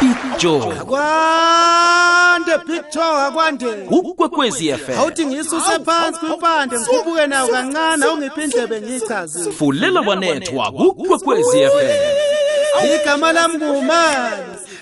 [0.00, 3.66] big joe kwande picture akwande.
[3.90, 11.58] Ukwekwezi fm awuthi ngisuse phansi kwimpande ngikhuphuke nawo kancane awungiphi indlebe ngiyichazile fulela wanethwa kukwekwezi
[11.66, 14.36] fm igama lami ngumali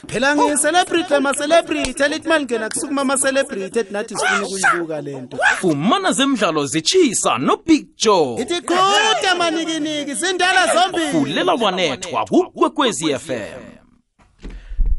[0.07, 2.03] phela ngiyicelebrity ama-celebrity.
[2.03, 5.39] Elithi malingena kusukuma ama-celebrity ethi nathi sifuna ukuyibuka le nto.
[5.61, 11.13] Fumana zemidlalo zitshisa nobig joe ithi qhuda manikiniki zindala zombili.
[11.13, 13.68] Fulela wanethwa kukwekwezi fm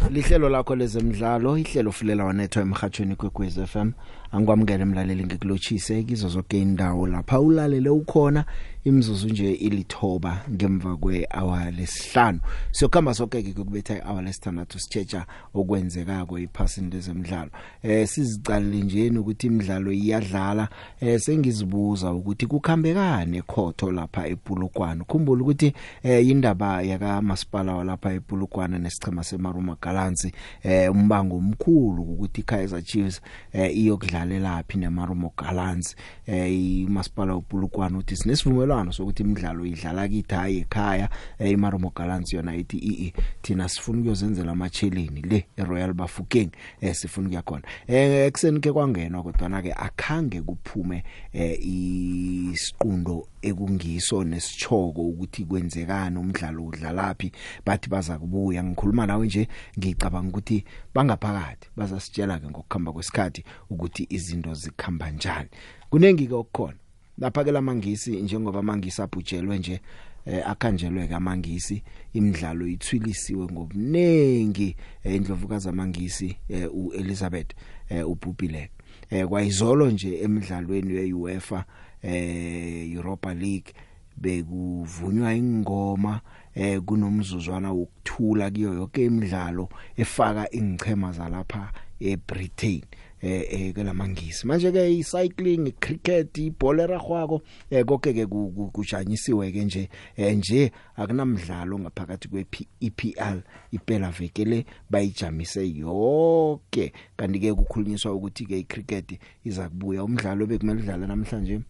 [0.07, 3.91] lihlelo lakho lezemidlalo ihlelo fulela wanethwa emhathweni kwekwez FM
[4.31, 8.45] angikwamukele mlaleli ngikulochise kizo zonke indawo lapha ulalele ukhona.
[8.83, 12.39] Imzuzu nje ilithoba ngemva kwehour lesihlanu.
[12.71, 17.49] Siyokhamba sonke ke kubetha ihour lesithandathu sitsheja okwenzekako iphasini lezemidlalo.
[17.83, 20.69] Eh sizicalile nje ukuthi imidlalo iyadlala.
[21.01, 25.03] Eh sengizibuza ukuthi kukhambekane ekhotho lapha ePulukwane?
[25.03, 25.73] Khumbula ukuthi
[26.03, 30.31] eh indaba yaka masipala walapha ePulukwane nesichema seMaruma Galanzi
[30.63, 33.21] eh umbango omkhulu ukuthi iKaizer Chiefs
[33.53, 35.95] eh iyokudlalela phi neMaruma Galanzi
[36.27, 41.09] eh imasipala uPulukwane uthi sinesivumelwano sokuthi imidlalo idlala kithi hayi ekhaya.
[41.39, 47.27] Eh, iMaruma Galanzi yona ithi ii thina sifuna ukuyozenzela amacheleni le eRoyal Bafokeng eh sifuna
[47.27, 47.63] ukuya khona.
[47.87, 51.03] Eh ekseni ke kwangenwa kodwa na ke akhange kuphume
[51.33, 57.31] eh isiqundo ekungiso nesichoko ukuthi kwenzekani umdlalo udlalapi
[57.65, 64.53] bathi baza kubuya ngikhuluma nawe nje ngicabanga ukuthi bangaphakathi bazasitshela ke ngokukhamba kwesikhathi ukuthi izinto
[64.53, 65.49] zikhamba njani.
[65.89, 66.77] Kunengi ke okukhona.
[67.19, 69.81] Lapha ke lamangisi njengoba mangisi abhujelwe nje
[70.25, 77.51] eh, akhanjelwe kamangisi imidlalo ithwilisiwe ngobunengi eh, indlovukazi amangisi eh, uElizabeth
[77.89, 78.69] eh, ubhubhile
[79.09, 81.65] eh, kwayizolo nje emidlalweni weUEFA
[82.01, 83.73] eh Europa League
[84.17, 86.21] bekuvunywa ingoma
[86.55, 92.81] eh kunomzuzwana wokuthula kiyo yonke imidlalo efaka ingchema zalapha eBritain
[93.21, 99.89] eh eh kelamangisi manje ke icycling cricket ibhola eragwako eh konke ke kujanyisiwe ke nje
[100.17, 102.45] eh nje akunamdlalo ngaphakathi kwe
[102.81, 110.03] EPL iphela veke le bayijamise yonke kanti ke kukhulunyiswa ukuthi ke icricket iza kubuya.
[110.03, 111.61] Umdlalo bekumele udlala namhlanje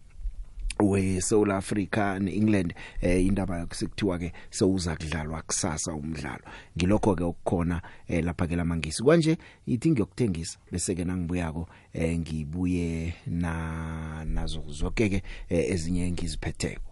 [0.82, 6.44] we South Africa neEngland eh indaba yokusekuthiwa ke sewuza kudlalwa kusasa umdlalo.
[6.76, 9.02] Ngilokho ke ukukhona eh lapha ke lamangisi.
[9.02, 9.36] Kanje
[9.66, 16.90] ithi ngiyokuthengisa bese ke nangibuyako eh ngibuye na nazo zonke ke eh, ezinye ngiziphetheko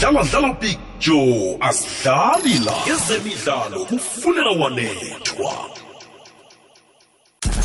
[0.00, 2.74] dlala dlala big joe asidlali la.
[2.92, 5.52] Ezemidlalo kufunela wanethwa.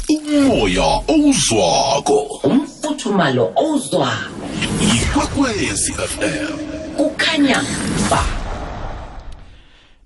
[0.09, 2.40] Umoya owuzwako.
[2.44, 4.34] Umfuthumalo owuzwako.
[4.81, 6.58] Ikwekwezi fm
[6.97, 7.63] kukhanya
[8.09, 8.25] ba.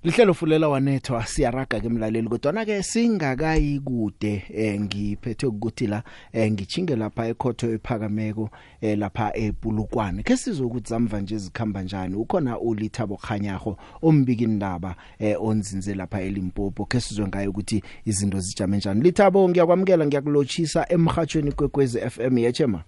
[0.03, 6.03] Lihlelo fulela wanethwa siyaraga ke mlaleli kodwa na ke singakayi kude eh, ngiphethe ukuthi la
[6.33, 8.49] eh, ngichinge lapha ekhotho ephakameko
[8.81, 10.23] eh, lapha ePulukwane.
[10.23, 12.15] Ke sizokuthi zamva nje zikhamba njani?
[12.15, 16.85] Ukhona uLithabo Khanyago ombiki indaba eh, onzinze lapha eLimpopo.
[16.85, 19.01] Ke sizwe ngaye ukuthi izinto zijame njani.
[19.01, 22.83] Lithabo ngiyakwamukela ngiyakulochisa emhathweni kwekwezi FM yechema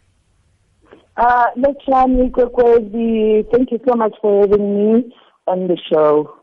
[1.17, 5.13] Uh, Lechani Kwekwezi, thank you so much for having me
[5.47, 6.41] on the show.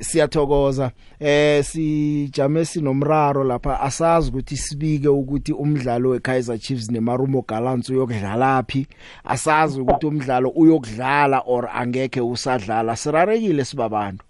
[0.00, 0.90] siyathokoza.
[1.20, 3.80] Eh sijame sinomraro lapha.
[3.80, 8.86] Asazi ukuthi sibike ukuthi umdlalo weKaizer Chiefs neMarumo Gallants uyokudlala phi?
[9.24, 12.96] Asazi ukuthi umdlalo uyokudlala or angeke usadlala.
[12.96, 14.24] Sirarekile sibabantu.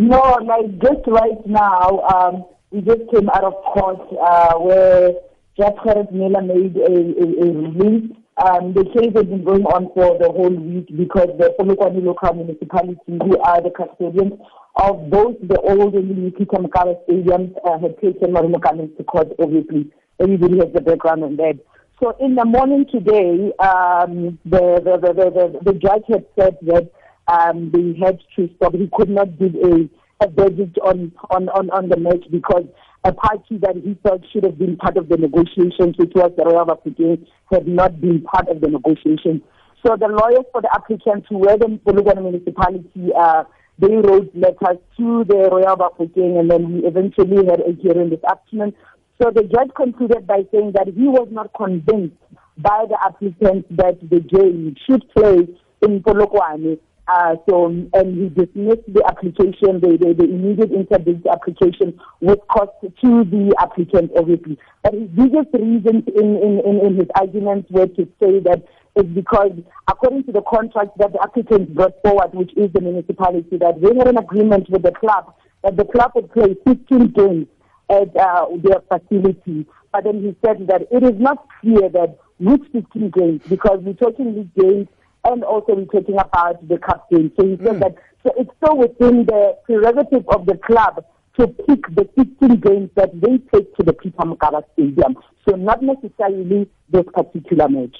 [0.00, 5.12] No, like just right now, um, we just came out of court uh, where
[5.56, 8.10] Judge Gerrit Miller made a, a, a release.
[8.38, 12.32] Um, the case has been going on for the whole week because the Polokwane local
[12.32, 14.40] municipality, who are the custodians
[14.76, 19.28] of both the old and Peter Makala stadiums, uh, had taken Marumo Gallants to court,
[19.38, 19.92] obviously.
[20.18, 21.58] Everybody has the background on that.
[22.02, 26.56] So in the morning today, um, the, the, the, the, the, the judge had said
[26.62, 26.90] that
[27.28, 28.74] um, they had to stop.
[28.74, 29.88] He could not give a,
[30.24, 32.64] a verdict on, on, on, on the match because
[33.04, 36.44] a party that he felt should have been part of the negotiations, which was the
[36.44, 39.42] Royal Bafokeng, had not been part of the negotiations.
[39.84, 43.42] So the lawyers for the applicants who were the Polokwane municipality, uh,
[43.78, 48.22] they wrote letters to the Royal Bafokeng and then we eventually had a hearing this
[48.22, 48.72] afternoon.
[49.20, 52.16] So the judge concluded by saying that he was not convinced
[52.58, 55.48] by the applicants that the game should play
[55.82, 56.78] in Polokwane
[57.08, 62.70] Uh, so, and he dismissed the application, the, the, the immediate interbid application with cost
[62.82, 64.56] to the applicant, obviously.
[64.84, 68.62] But his biggest reasons in, in, in, in his arguments were to say that
[68.94, 69.52] is because
[69.88, 73.96] according to the contract that the applicants brought forward, which is the municipality, that they
[73.98, 77.46] had an agreement with the club that the club would play 15 games
[77.90, 79.66] at uh, their facility.
[79.92, 83.92] But then he said that it is not clear that which 15 games, because we're
[83.94, 84.88] talking league games
[85.24, 87.32] and also we're talking about the cup game.
[87.38, 87.80] So he said mm.
[87.80, 91.04] that so it's still within the prerogative of the club
[91.38, 95.16] to pick the 15 games that they take to the Peter Mokaba Stadium.
[95.48, 97.96] So not necessarily this particular match.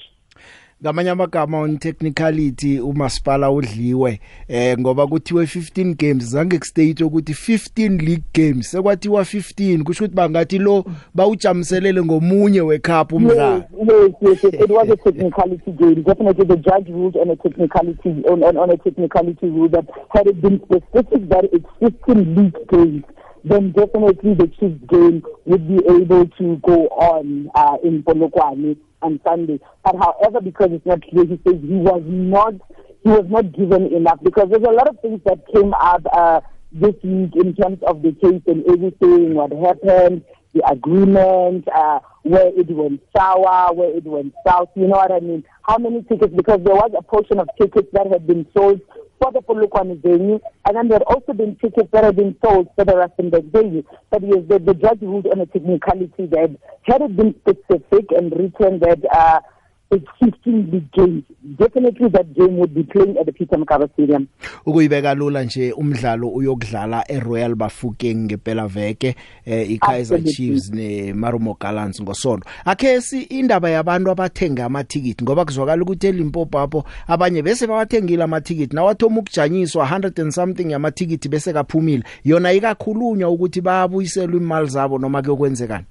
[0.82, 8.04] Ngamanye amagama on technicality umasipala udliwe eh ngoba kuthiwe 15 games zange kustate ukuthi 15
[8.04, 10.84] league games sekwathiwa 15 kusho ukuthi bangathi lo
[11.14, 16.92] bawujamiselele ngomunye wecup umdlalo yes, yes yes it was a technicality game definitely the judge
[16.92, 21.28] ruled on a technicality on, on, on a technicality rule that had it been specific
[21.28, 23.04] that it's 15 league games
[23.44, 29.20] then definitely the Chiefs game would be able to go on uh, in Polokwane on
[29.24, 29.58] Sunday.
[29.84, 32.54] But however, because it's not clear, he says he was not
[33.02, 36.40] he was not given enough because there's a lot of things that came up uh,
[36.70, 40.22] this week in terms of the case and everything, what happened,
[40.54, 44.68] the agreement, uh, where it went sour, where it went south.
[44.76, 45.44] You know what I mean?
[45.64, 46.32] How many tickets?
[46.34, 48.80] Because there was a portion of tickets that had been sold
[49.20, 52.68] for the Polokwane venue, and then there had also been tickets that had been sold
[52.74, 53.84] for the Rustenburg venue.
[54.10, 58.32] But yes, the, the judge ruled on a technicality that had it been specific and
[58.32, 59.40] written that uh,
[59.92, 61.22] it's 15 big games.
[61.56, 64.28] Definitely that game would be playing at the Peter Mokaba Stadium.
[64.66, 72.46] Ukuyibeka lula nje umdlalo uyokudlala eRoyal Bafokeng ngempela veke eh, iKaizer Chiefs neMarumo Gallants ngosonto
[72.64, 78.76] akhe si indaba yabantu abathenga amathikiti ngoba kuzwakala ukuthi eLimpopo apho abanye bese bawathengile amathikiti
[78.76, 82.04] nawathoma ukujanyiswa 100 and something yamathikiti bese kaphumile.
[82.24, 85.84] Yona ikakhulunywa ukuthi bayabuyiselwa imali zabo noma kuyokwenzekani.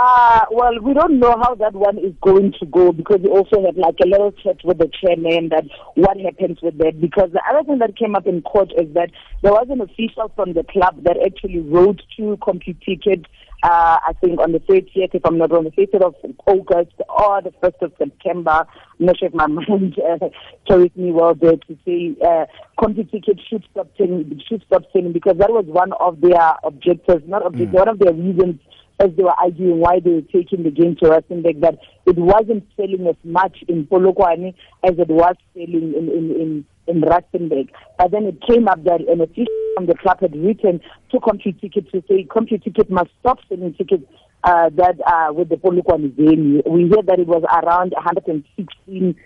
[0.00, 3.64] Uh, well, we don't know how that one is going to go because we also
[3.66, 5.64] had like a little chat with the chairman that
[5.96, 7.00] what happens with that.
[7.00, 9.10] Because the other thing that came up in court is that
[9.42, 13.24] there was an official from the club that actually wrote to CompuTicket,
[13.64, 16.14] uh, I think on the 30th, if I'm not wrong, the 30th of
[16.46, 18.68] August or the 1st of September.
[19.00, 20.28] I'm not sure if my mind uh,
[20.68, 22.46] carries me well there to say uh,
[22.78, 27.44] CompuTicket should stop selling, should stop selling because that was one of their objectives, not
[27.44, 27.78] objectives, mm.
[27.78, 28.60] one of their reasons
[29.00, 32.66] as they were arguing why they were taking the game to Rustenburg, that it wasn't
[32.76, 34.54] selling as much in Polokwane
[34.84, 37.68] as it was selling in, in, in, in Rustenburg.
[37.96, 39.46] But then it came up that an official
[39.76, 40.80] from the club had written
[41.10, 44.04] to CompuTicket to say CompuTicket must stop selling tickets
[44.44, 46.62] uh, that uh, with the Polokwane venue.
[46.66, 49.16] We hear that it was around 116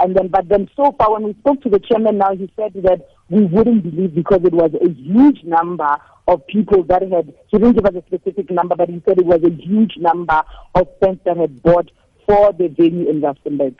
[0.00, 2.72] and then but then so far when we spoke to the chairman now he said
[2.82, 5.96] that we wouldn't believe because it was a huge number
[6.28, 9.24] of people that had, he didn't give us a specific number, but he said it
[9.24, 10.42] was a huge number
[10.74, 11.90] of fans that had bought
[12.28, 13.76] for the venue in Rustenburg.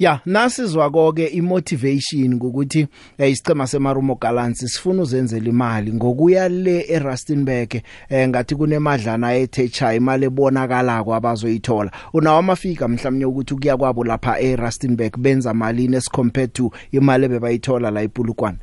[0.00, 2.86] Ya nasizwa konke imotivation ukuthi
[3.18, 7.74] eh, isicema semarumo Gallants sifuna uzenzela imali ngokuya le eRustenburg
[8.08, 15.18] eh, ngathi kunemadlana ethecha imali ebonakala kwabazoyithola unawo amafika mhlawumnye ukuthi kuya kwabo lapha eRustenburg
[15.18, 18.58] benza malini as compared to imali bebayithola la ePulukwane?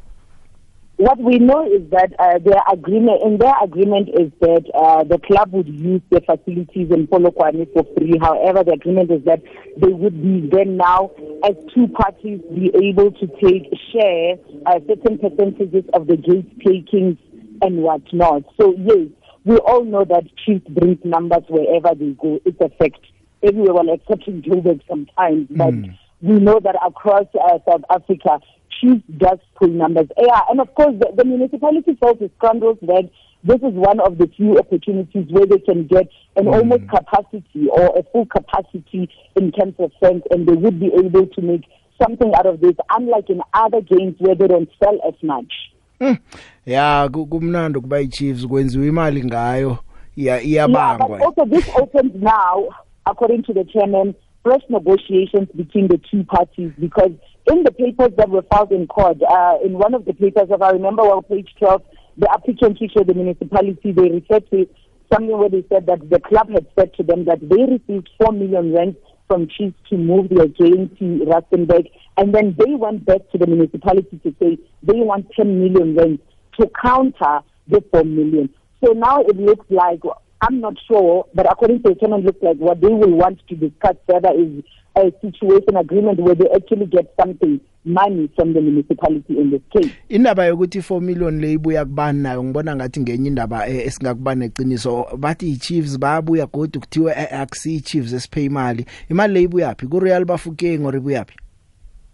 [0.98, 5.20] What we know is that uh, their agreement, in their agreement, is that uh, the
[5.20, 8.18] club would use the facilities in Polokwane for free.
[8.20, 9.44] However, the agreement is that
[9.78, 11.12] they would be then now,
[11.46, 17.18] as two parties, be able to take share uh, certain percentages of the gate takings
[17.62, 18.46] and whatnot.
[18.60, 19.06] So yes,
[19.46, 22.40] we all know that Chiefs bring numbers wherever they go.
[22.44, 23.06] It's a fact.
[23.44, 25.76] Everywhere, well, except in Joburg sometimes, but.
[25.76, 25.96] Mm.
[26.20, 28.40] We know that across uh, South Africa,
[28.80, 30.08] chief does pull numbers.
[30.18, 33.10] Yeah, and of course, the, the municipality felt the scandals that
[33.44, 36.56] this is one of the few opportunities where they can get an mm.
[36.56, 41.28] almost capacity or a full capacity in terms of funds, and they would be able
[41.28, 41.64] to make
[42.02, 45.54] something out of this, unlike in other games where they don't sell as much.
[46.00, 46.18] Mm.
[46.66, 49.78] ya kumnandi kuba iChiefs kwenziwa imali ngayo
[50.16, 52.70] iyabangwa yeah, also this opens now
[53.06, 57.12] according to the chairman fresh negotiations between the two parties because
[57.52, 60.62] in the papers that were filed in court, uh, in one of the papers, if
[60.62, 61.82] I remember well, page 12,
[62.18, 64.68] the applicant issue the municipality, they referred to
[65.12, 68.34] something where they said that the club had said to them that they received 4
[68.34, 68.96] million rand
[69.28, 73.48] from Chiefs to move their game to Rustenburg, and then they went back to the
[73.48, 76.20] municipality to say they want 10 million rand
[76.60, 78.50] to counter the 4 million.
[78.84, 80.02] So now it looks like
[80.42, 83.56] I'm not sure, but according to the chairman, looks like what they will want to
[83.56, 84.64] discuss further is
[84.98, 89.92] a situation agreement where they actually get something money from the municipality in this case.
[90.10, 95.06] indaba yokuthi 4 million le ibuya kubani nayo ngibona ngathi ngenye indaba eh, esingakubani neqiniso
[95.18, 100.00] bathi iChiefs bayabuya godu kuthiwe eh, akusi iChiefs esipay imali imali le ibuya phi ku
[100.00, 101.36] Real Bafokeng or ibuya phi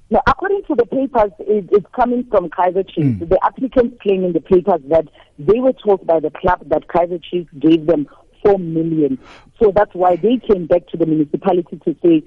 [0.10, 3.18] Now, according to the papers, it, it's coming from Kaiser Chiefs.
[3.24, 3.30] Mm.
[3.30, 5.08] The applicants claim in the papers that
[5.40, 8.08] they were told by the club that Kaiser Chiefs gave them
[8.44, 9.18] four million.
[9.60, 12.22] So that's why they came back to the municipality to say,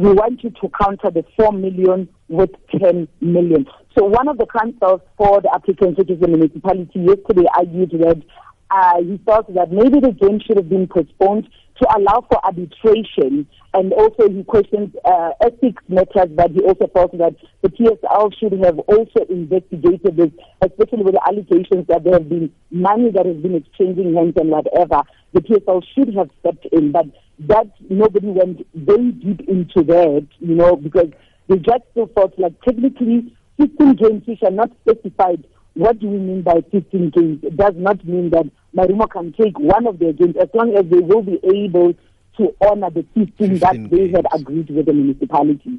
[0.00, 3.66] we want you to counter the four million with 10 million.
[3.96, 8.22] So one of the councils for the applicants, which is the municipality, yesterday argued that
[8.70, 11.48] uh, he felt that maybe the game should have been postponed
[11.80, 13.46] to allow for arbitration.
[13.72, 18.52] And also he questions uh, ethics matters, but he also felt that the PSL should
[18.64, 20.30] have also investigated this,
[20.62, 24.50] especially with the allegations that there have been money that has been exchanging hands and
[24.50, 25.02] whatever.
[25.32, 27.06] The PSL should have stepped in, but
[27.46, 31.10] that nobody went very deep into that, you know, because
[31.48, 36.18] the judge still felt like technically 15 games which are not specified what do we
[36.18, 37.44] mean by 15 games?
[37.44, 38.46] It does not mean that
[38.76, 41.94] Marimo can take one of their games as long as they will be able
[42.36, 43.90] to honor the 15, 15 that games.
[43.90, 45.78] they had agreed with the municipality.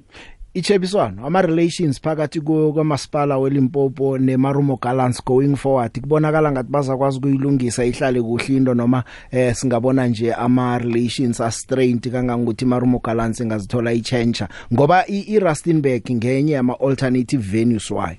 [0.54, 8.22] ichebiswano ama relations phakathi kwamasipala weLimpopo neMarumo Gallants going forward kubonakala ngathi bazakwazi kuyilungisa ihlale
[8.22, 14.46] kuhle into noma eh singabona nje ama relations a strained kangangokuthi Marumo Gallants ingazithola ichange
[14.74, 18.18] ngoba iRustenburg ngenye ama alternative venues wayo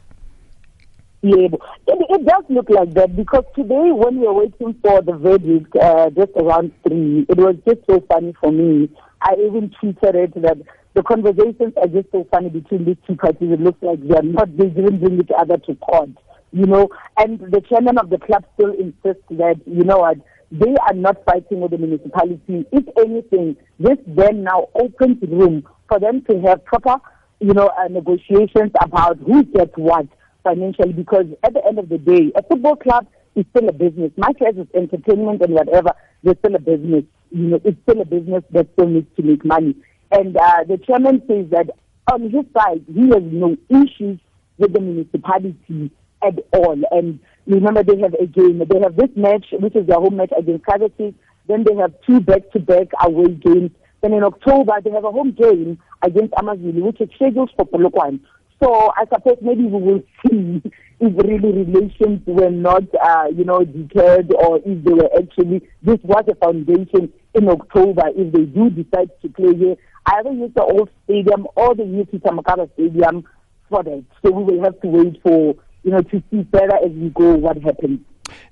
[1.23, 1.55] Yebo.
[1.87, 5.75] It, it does look like that because today when we were waiting for the verdict
[5.77, 8.91] uh, just around 3, it was just so funny for me.
[9.21, 10.59] I even tweeted it that
[10.95, 13.53] the conversations are just so funny between these two parties.
[13.53, 16.11] It looks like they are not, they didn't bring each other to court,
[16.53, 16.89] you know.
[17.17, 20.19] And the chairman of the club still insists that, you know what,
[20.51, 22.67] they are not fighting with the municipality.
[22.73, 26.97] If anything, this then now opens room for them to have proper,
[27.41, 30.07] you know, uh, negotiations about who gets what
[30.43, 34.13] financially because at the end of the day, a football club is still a business.
[34.17, 37.05] Much as it's entertainment and whatever, there's still a business.
[37.31, 39.75] You know, it's still a business that still needs to make money.
[40.11, 41.71] And uh, the chairman says that
[42.13, 44.19] on his side, he has no issues
[44.59, 45.91] with the municipality
[46.23, 46.79] at all.
[46.91, 48.63] And remember, they have a game.
[48.69, 51.17] They have this match, which is their home match against Kaiser Chiefs.
[51.49, 53.71] Then they have two back-to-back away games.
[54.03, 58.21] Then in October, they have a home game against Amazulu, which is scheduled for Polokwane.
[58.63, 60.63] So I suppose maybe we will see
[61.01, 65.99] if really relations were not, uh, you know, deterred or if they were actually, this
[66.05, 68.05] was a foundation in October.
[68.15, 69.77] If they do decide to play here,
[70.07, 73.25] either use the old stadium or the new Tamakaba stadium
[73.69, 74.05] for that.
[74.25, 77.35] So we will have to wait for, you know, to see further as we go
[77.35, 77.99] what happens.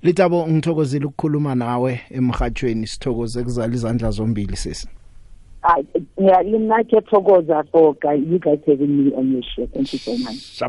[0.03, 4.87] Litabo ngithokozile ukukhuluma nawe emhathweni sithokoze kuzala izandla zombili sisi.
[5.63, 5.83] I
[6.17, 9.67] yeah, mina kuyathokoza for you guys having me on your show.
[9.67, 10.59] Thank you so much.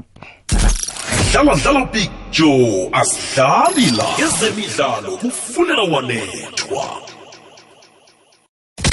[1.33, 6.85] Dlala dlala picture asidlali la ezemidlalo kufunela wanethwa.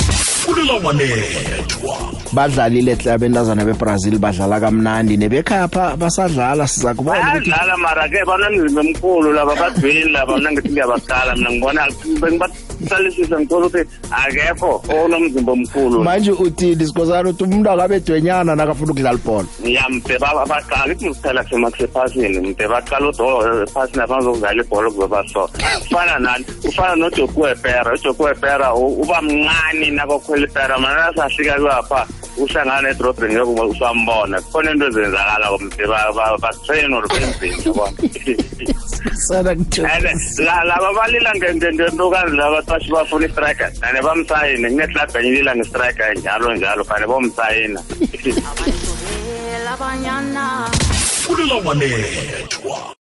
[0.07, 2.19] Kufunela wanethwa.
[2.33, 8.81] badlalile hle abentazana beBrazil badlala kamnandi nebekhapha basadlala siza kubona ukuthi badlala mara ke banomzimba
[8.81, 11.87] omkhulu laba badwini laba mina ngithi ngiyabaqala mina ngibona
[12.79, 19.47] bengibahlalisisa ngithola ukuthi akekho onomzimba omkhulu manje uthini sikhosana uthi umuntu akabedwenyana nakafuna ukudlala ibhola?
[19.63, 25.49] Ya mde baqala ithi ngisithela sema kusephasini mde baqala udo ephasini abazokudlala ibhola kuzoba so
[25.81, 32.07] ufana nani ufana nojokuwepera ujokuwepera uba mncane nakokhwela ipera mana safika kwapha
[32.37, 35.85] uhlangana edrobheni yokuba usambona khona into ezenzakala komde
[36.41, 37.95] batrain or benzeni yabona?
[39.15, 39.65] sana and
[40.69, 46.83] laba balila ngentokazi laba bathi bafuna istriker and bamsayine kunetlab enye ilila ngestriker njalo njalo.
[46.83, 47.81] Fane bomsayina.
[51.23, 52.98] Fulela wanethwa.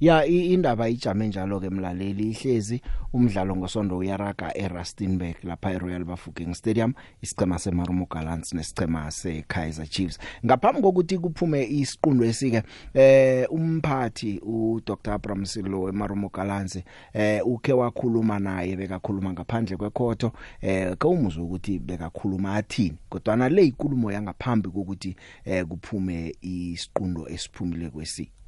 [0.00, 2.82] Ya indaba ijame njalo ke mlaleli ihlezi
[3.12, 10.18] umdlalo ngosonto uyaraga eRustenburg lapha eRoyal Bafokeng Stadium isicema seMarumo Gallants nesicema seKaizer Chiefs.
[10.46, 12.62] Ngaphambi kokuthi kuphume isiqundo esike
[12.94, 16.78] eh umphathi uDr Abraham Silo eMarumo Gallants
[17.12, 23.66] eh ukhe wakhuluma naye bekakhuluma ngaphandle kwekhotho eh kawumuzwa ukuthi bekakhuluma athini kodwa na le
[23.66, 28.43] inkulumo yangaphambi kokuthi eh kuphume isiqundo esiphumile kwesi As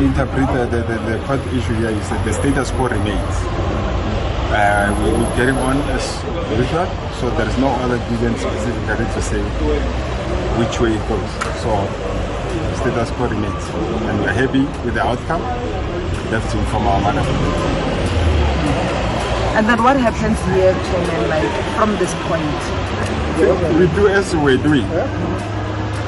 [0.00, 3.36] we interpret the, the, the, the court issue here is that the status quo remains.
[4.48, 6.04] Uh, we, we're getting on as
[6.56, 6.88] usual,
[7.20, 9.40] so there is no other given specifically to say
[10.56, 11.30] which way it goes.
[11.60, 11.68] So
[12.80, 13.64] status quo remains.
[14.08, 15.42] And we're happy with the outcome.
[15.42, 17.44] We have to inform our management.
[19.52, 22.56] And then what happens here, Chairman, like from this point?
[23.76, 24.88] We do as we're doing.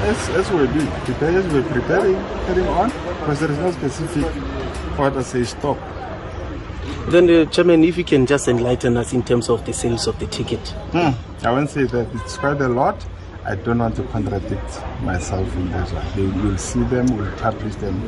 [0.03, 0.87] As, as we're doing.
[1.05, 2.17] Prepare as we're preparing,
[2.47, 5.79] carrying on, because there is no specific order say stop.
[7.09, 10.19] Then, uh, Chairman, if you can just enlighten us in terms of the sales of
[10.19, 10.61] the ticket.
[10.93, 11.47] Hmm.
[11.47, 13.05] I won't say that it's quite a lot.
[13.45, 15.89] I don't want to contradict myself in that.
[16.15, 18.01] They will see them, we'll publish them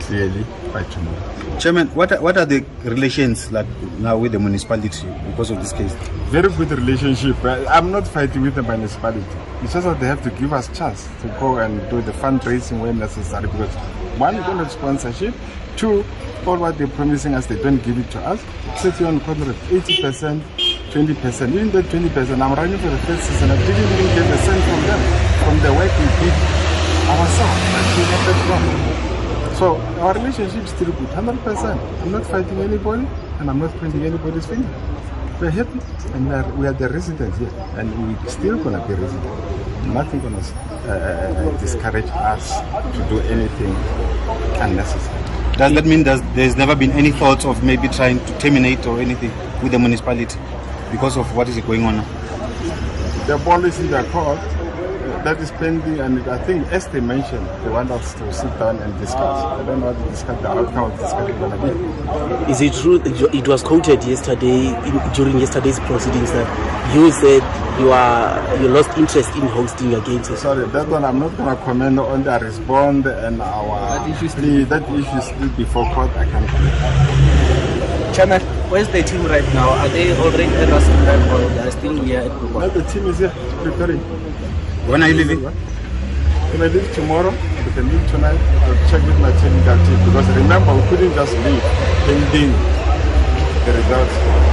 [0.00, 0.44] clearly
[0.76, 1.58] by tomorrow.
[1.58, 3.66] Chairman, what are, what are the relations like
[3.98, 5.92] now with the municipality because of this case?
[6.28, 7.42] Very good relationship.
[7.44, 9.24] I'm not fighting with the municipality.
[9.62, 12.80] It's just that they have to give us chance to go and do the fundraising
[12.82, 13.72] when necessary because
[14.20, 15.34] one, don't have sponsorship.
[15.76, 16.04] Two,
[16.46, 18.40] all what they're promising us, they don't give it to us.
[18.76, 20.40] City on contract, 80%,
[20.92, 21.52] 20%.
[21.54, 23.50] Even that 20%, I'm running for the first season.
[23.50, 25.00] I didn't even get a cent from them,
[25.40, 26.36] from the work we did
[27.08, 27.60] ourselves.
[27.72, 29.15] I did not get.
[29.58, 32.02] So our relationship is still good, 100%.
[32.02, 33.08] I'm not fighting anybody
[33.38, 34.68] and I'm not pointing anybody's finger.
[35.40, 35.80] We're happy
[36.12, 39.86] and we are, we are the residents here and we're still going to be residents.
[39.86, 42.60] Nothing going to uh, discourage us
[42.96, 43.74] to do anything
[44.60, 45.22] unnecessary.
[45.56, 49.00] Does that mean that there's never been any thoughts of maybe trying to terminate or
[49.00, 49.32] anything
[49.62, 50.38] with the municipality
[50.90, 53.26] because of what is going on now?
[53.26, 54.38] The ball is in their court.
[55.26, 58.78] That is pending, and I think, as they mentioned, they want us to sit down
[58.78, 59.18] and discuss.
[59.42, 62.52] I don't know how to discuss the outcome of the discussion going to be.
[62.52, 62.98] Is it true?
[63.00, 66.46] that you- It was quoted yesterday in, during yesterday's proceedings that
[66.94, 67.42] you said
[67.80, 70.30] you are you lost interest in hosting your games.
[70.38, 73.98] Sorry, that one I'm not going to comment on the respond and our
[74.30, 74.62] plea.
[74.62, 76.10] That issue is still before court.
[76.16, 76.46] I can
[78.14, 78.40] Chairman,
[78.70, 79.70] where's the team right now?
[79.70, 82.70] Are they already at Rustenburg or they are still here at No, Brooklyn?
[82.74, 83.32] the team is here
[83.64, 84.00] preparing.
[84.86, 85.40] When are you leaving?
[85.40, 87.30] Can I leave tomorrow?
[87.32, 88.38] We can leave tonight.
[88.38, 91.62] I'll check with my technical team because remember we couldn't just leave
[92.06, 92.52] pending
[93.66, 94.45] the results.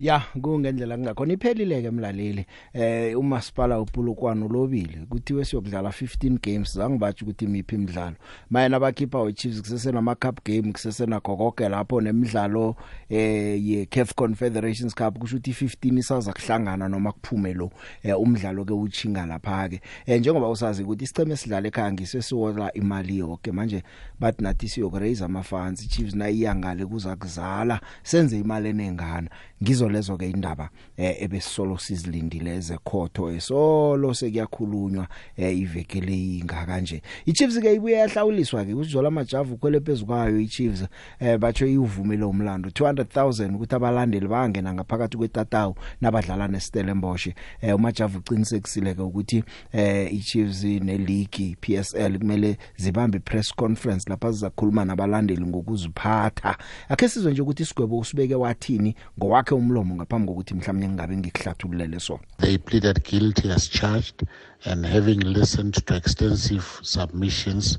[0.00, 1.32] Ya kungendlela kungakhona.
[1.32, 4.98] Iphelile ke mlaleli eh umasipala uPulukwane ulobile.
[5.08, 8.16] Kuthiwe siyokudlala 15 games zangibathi ukuthi imiphi imidlalo.
[8.50, 12.76] Mayena bakhipha weChiefs kusese nama cup game kusese nakho konke lapho nemidlalo
[13.08, 15.18] eh ye CAF Confederations Cup.
[15.18, 17.70] Kusho ukuthi 15 isaza kuhlangana noma kuphume lo
[18.02, 23.18] eh, umdlalo ke uchinga lapha ke eh, njengoba usazi ukuthi isiceme sidlala ekhaya ngisesiwola imali
[23.18, 23.82] yonke manje
[24.20, 29.30] bathi nathi siyokuraiser ama funds Chiefs nayiyangale kuza kuzala senze imali enengana.
[29.62, 35.06] Ngizo lezo ke indaba eh, ebesisolo sizilindile ezekhotho esolo sekuyakhulunywa
[35.36, 37.02] eh, iveke leyinga kanje.
[37.26, 40.84] iChiefs ke ibuye yahlawuliswa ke uzola majavu kwele phezukwayo iChiefs
[41.20, 47.28] eh, batsho ivumile umlando 200000 ukuthi abalandeli bangena ngaphakathi kwetatawu nabadlala neStellenbosch.
[47.60, 54.84] Eh, umajavu uqinisekisile ke ukuthi eh, iChiefs neleague PSL kumele zibambe press conference lapha zizakhuluma
[54.84, 56.56] nabalandeli ngokuziphatha.
[56.88, 62.24] Akhe sizwe nje ukuthi isigwebo usibeke wathini ngowakhe umlomo ngaphambi kokuthi mhlawumnye ngingabe ngikuhlathululele sona
[62.38, 64.26] They pleaded guilty as charged
[64.64, 67.78] and having listened to extensive submissions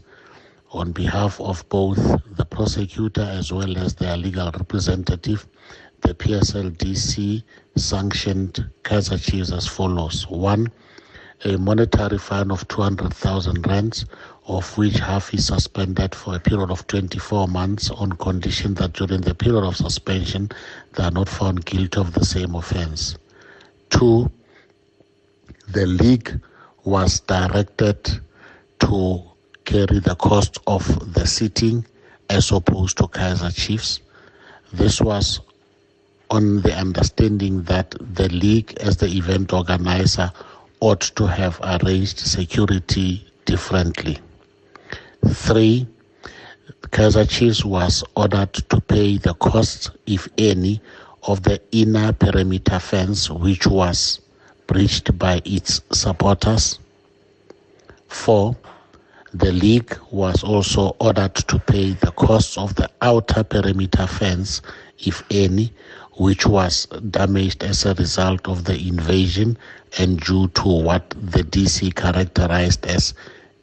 [0.71, 1.99] on behalf of both
[2.37, 5.45] the prosecutor as well as their legal representative,
[6.01, 7.43] the PSLDC
[7.75, 10.27] sanctioned Kaiser Chiefs as follows.
[10.29, 10.71] One,
[11.43, 14.05] a monetary fine of 200,000 rands,
[14.47, 19.21] of which half is suspended for a period of 24 months on condition that during
[19.21, 20.49] the period of suspension
[20.93, 23.17] they are not found guilty of the same offense.
[23.89, 24.31] Two,
[25.69, 26.39] the league
[26.83, 28.19] was directed
[28.79, 29.23] to
[29.65, 31.85] carry the cost of the sitting
[32.29, 33.99] as opposed to Kaiser Chiefs.
[34.73, 35.39] This was
[36.31, 40.31] on the understanding that the league, as the event organizer,
[40.79, 44.17] ought to have arranged security differently.
[45.29, 45.87] Three,
[46.89, 50.81] Kaiser Chiefs was ordered to pay the costs, if any,
[51.23, 54.19] of the inner perimeter fence, which was
[54.67, 56.79] breached by its supporters.
[58.07, 58.55] Four,
[59.33, 64.61] the league was also ordered to pay the costs of the outer perimeter fence,
[64.99, 65.71] if any,
[66.13, 69.57] which was damaged as a result of the invasion
[69.97, 73.13] and due to what the DC characterized as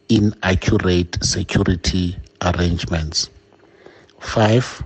[0.09, 3.31] inaccurate security arrangements.
[4.21, 4.83] Five,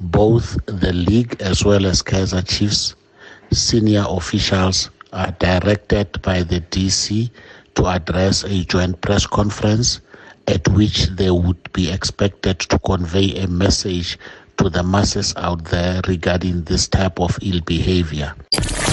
[0.00, 2.94] both the league as well as Kaiser Chiefs
[3.52, 7.30] senior officials are directed by the DC
[7.74, 10.00] to address a joint press conference
[10.46, 14.18] at which they would be expected to convey a message
[14.56, 18.34] to the masses out there regarding this type of ill behavior.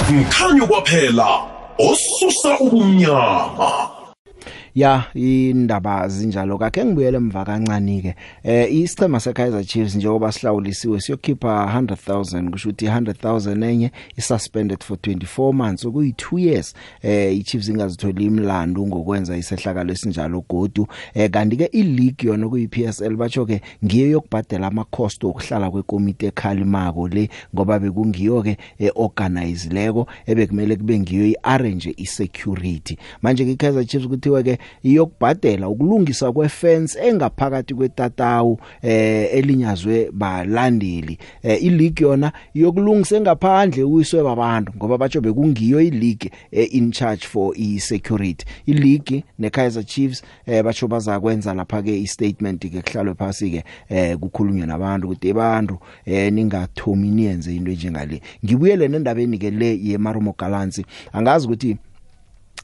[0.10, 1.40] mkhanyo kwaphela
[1.80, 3.90] osusa ubumnyama
[4.76, 11.80] ya indaba zinjalo kakhe ngibuyele emva kancane ke eh isicema seKaizer Chiefs njengoba sihlawulisiwe siyokhipha
[11.80, 16.74] 100000 kusho ukuthi 100000 enye isuspended for 24 months okuyi 2 years.
[17.02, 20.88] Eh iChiefs ingazitholi imlando ngokwenza isehlakalo esinjalo godu.
[21.14, 26.28] Eh kanti ke ileague yona kuyi PSL batsho ke ngiyo yokubhadela ama cost okuhlala kwekomite
[26.28, 28.58] ekhalimako le ngoba bekungiyo ke
[28.96, 32.98] organize leko ebekumele kube ngiyo iarrange isecurity.
[33.22, 41.18] Manje ke Kaizer Chiefs kuthiwa ke iyokubhadela ukulungisa kwefence engaphakathi kwetatawu eh elinyazwe balandeli.
[41.44, 47.54] Eh ileague yona iyokulungisa engaphandle uyiswe babantu ngoba batsho bekungiyo ileague eh, in charge for
[47.56, 48.46] i-security.
[48.66, 54.66] Ileague neKaizer Chiefs eh batsho bazakwenza lapha ke istatement ke kuhlalwe phasi ke eh kukhulunywe
[54.66, 58.22] nabantu ukuthi abantu eh ningathomi niyenze into enjengale.
[58.46, 61.78] Ngibuyele nendabeni ke le yeMarumo Galansi angazi ukuthi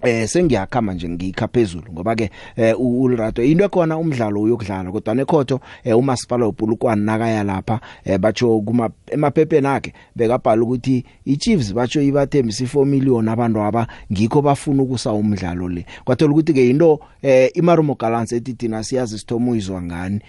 [0.03, 5.59] eh sengiyakhama nje ngikha phezulu ngoba ke eh uLrato into ekhona umdlalo uyokudlala kodwa nekhotho
[5.83, 12.63] eh umasipala uPulukwane nakaya lapha eh batsho kuma emaphepeni akhe bekabhala ukuthi iChiefs batsho ibathembisa
[12.63, 15.85] 4 million abantu aba ngikho bafuna ukusa umdlalo le.
[16.05, 16.99] Kwathola ukuthi ke into
[17.53, 20.19] iMarumo Gallants ethi thina siyazi sithomo izwa ngani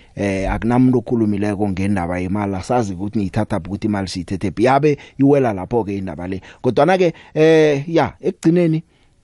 [0.48, 6.28] akunamuntu okhulumileko ngendaba yemali sazi ukuthi ngiyithatha ukuthi imali siyithethe yabe iwela lapho ke indaba
[6.28, 6.40] le.
[6.62, 8.82] Kodwa na ke eh ya ekugcineni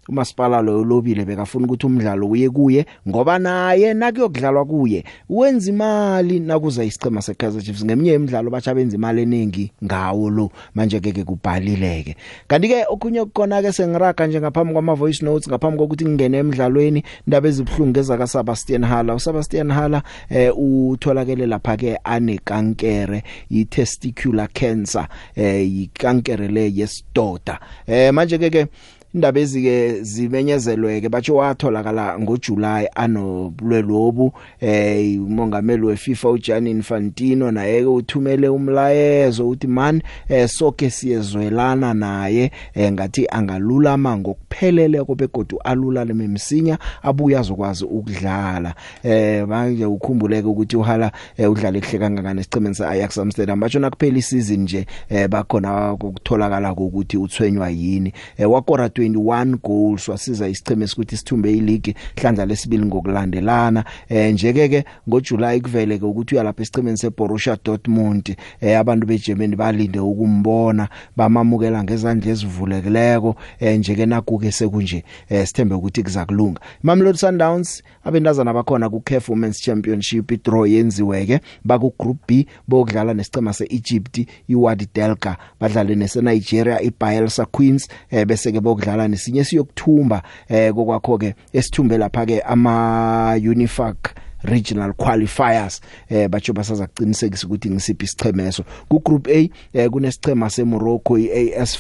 [0.09, 6.85] umasipala lo lobile bekafuna ukuthi umdlalo uye kuye ngoba naye nakuyokudlalwa kuye wenza imali nakuza
[6.85, 7.85] isicema seKaizer Chiefs.
[7.85, 12.17] Ngeminye imidlalo bacha benza imali eningi ngawo lo manje ke kubhalileke.
[12.49, 17.03] Kanti ke okunye ukukona ke sengiraga nje ngaphambi kwama voice notes ngaphambi kokuthi ngingene emidlalweni
[17.27, 25.83] indaba ezibhlungu ezaka Sebastian Hala uSebastian Hala eh utholakele lapha ke anekankere i-testicular cancer eh
[25.83, 28.67] ikankere le yesidoda eh manje ke ke
[29.15, 38.49] indaba ezike zimenyezelweke batsho watholakala ngoJuly anobulwelobu eh umongameli weFIFA uGianni Infantino naye ke uthumele
[38.49, 47.41] umlayezo uthi man eh sonke siyezwelana naye eh, ngathi angalulama ngokuphelele kobegodu alulale memsinya abuya
[47.41, 48.75] azokwazi ukudlala.
[49.03, 53.61] Eh manje ukhumbuleke ukuthi uhala eh, udlala ehle kangangani esicemeni seAjax Amsterdam.
[53.61, 58.13] Batsho nakuphela isizini nje eh, bakhona ukutholakala ukuthi uthwenywa yini.
[58.39, 63.85] Eh, wakora 21 goals wasiza isicheme ukuthi sithumbe ileague hlandla lesibili ngokulandelana.
[64.09, 70.01] Eh njeke ke ngoJuly kuvele ke ukuthi uyalapha esichemeni seBorussia Dortmund eh abantu beGermany balinde
[70.01, 78.53] ukumbona bamamukela ngezandla ezivulekileko eh njeke nakuke sekunje eh sithembe ukuthi kuzakulunga Mamelodi Sundowns abendazana
[78.53, 85.37] bakhona ku CAF Women's Championship idraw yenziweke baku Group B bokudlala nesicema seEgypt iWadi Delta
[85.61, 92.27] badlale neseNigeria iBayelsa Queens eh bese ke bokudlala nesinye siyokuthumba eh kokwakho ke esithumbe lapha
[92.27, 95.81] ke ama Unifac regional qualifiers.
[96.09, 98.65] Eh batsho basaza kuqinisekisa ukuthi ngisiphi isichemeso.
[98.89, 101.79] Ku group A eh kunesichema seMorocco iAS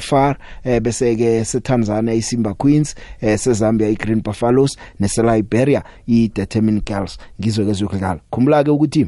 [0.00, 7.18] far eh bese ke seTanzania iSimba Queens eh seZambia iGreen Buffaloes neseLiberia iDetermined Girls.
[7.40, 9.06] Ngizwe ke zokudlala khumbula ke ukuthi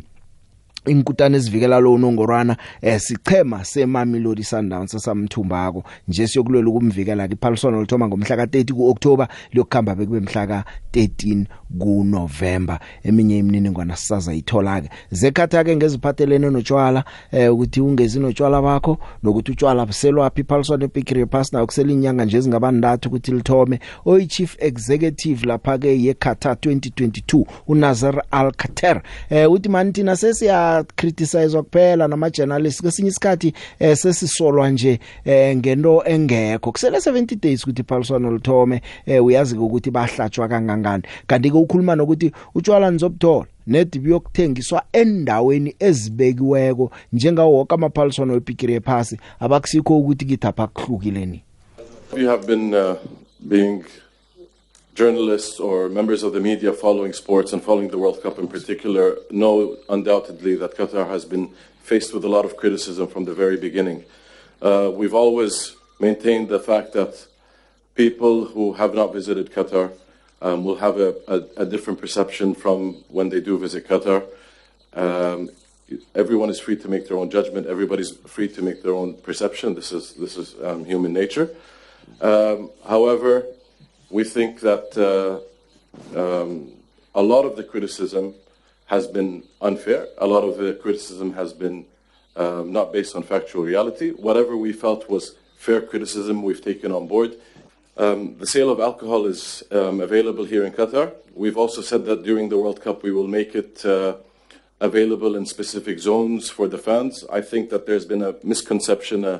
[0.86, 8.08] inkutane ezivikela lo nongorwana eh sichema seMamelodi Sundowns samthumbako nje siyokulwela ukumvikela ke iphaliswano lithoma
[8.08, 11.46] ngomhla ka30 kuOctober liyokhamba bekube mhla ka13
[11.78, 12.78] kuNovember.
[13.02, 14.90] Eminye imininingwana sisaza ithola ke.
[15.10, 21.52] Zekhatha ke ngeziphathelene notshwala eh ukuthi ungezi notshwala bakho nokuthi utshwala buselwaphi iphaliswano ePickering Pass
[21.52, 23.80] na ukusela inyanga nje ezingabandathu ukuthi lithome.
[24.04, 30.16] Oyi chief executive lapha ke yeKhatar 2022 uNazir Al Khater eh uthi man thina
[30.72, 36.72] sesiya criticize kuphela nama journalists kwesinye isikhathi eh, sesisolwa nje eh, ngento engekho.
[36.72, 41.02] Kusele 70 days ukuthi iphaliswano lithome eh, uyazi ukuthi bahlatshwa kangangani.
[41.26, 49.16] Kanti ke ukhuluma nokuthi utshwala nizobuthola nedibi yokuthengiswa endaweni ezibekiweko njengawo wonke amaphaliswano wePickering Pass
[49.40, 51.42] abakusikho ukuthi kithapha kuhlukileni
[52.12, 52.96] We have been uh,
[53.48, 53.84] being
[54.94, 59.16] journalists or members of the media following sports and following the World Cup in particular
[59.30, 61.50] know undoubtedly that Qatar has been
[61.82, 64.04] faced with a lot of criticism from the very beginning.
[64.60, 67.26] Uh, we've always maintained the fact that
[67.94, 69.92] people who have not visited Qatar
[70.40, 74.24] um, will have a, a, a, different perception from when they do visit Qatar.
[74.94, 75.50] Um,
[76.14, 77.66] everyone is free to make their own judgment.
[77.66, 79.74] Everybody's free to make their own perception.
[79.74, 81.50] This is this is um, human nature.
[82.20, 83.46] Um, however,
[84.12, 85.40] we think that uh,
[86.16, 86.70] um,
[87.14, 88.34] a lot of the criticism
[88.86, 90.06] has been unfair.
[90.18, 91.86] A lot of the criticism has been
[92.36, 94.10] um, not based on factual reality.
[94.10, 97.36] Whatever we felt was fair criticism, we've taken on board.
[97.96, 101.12] Um, the sale of alcohol is um, available here in Qatar.
[101.34, 104.16] We've also said that during the World Cup we will make it uh,
[104.80, 107.24] available in specific zones for the fans.
[107.32, 109.38] I think that there's been a misconception uh,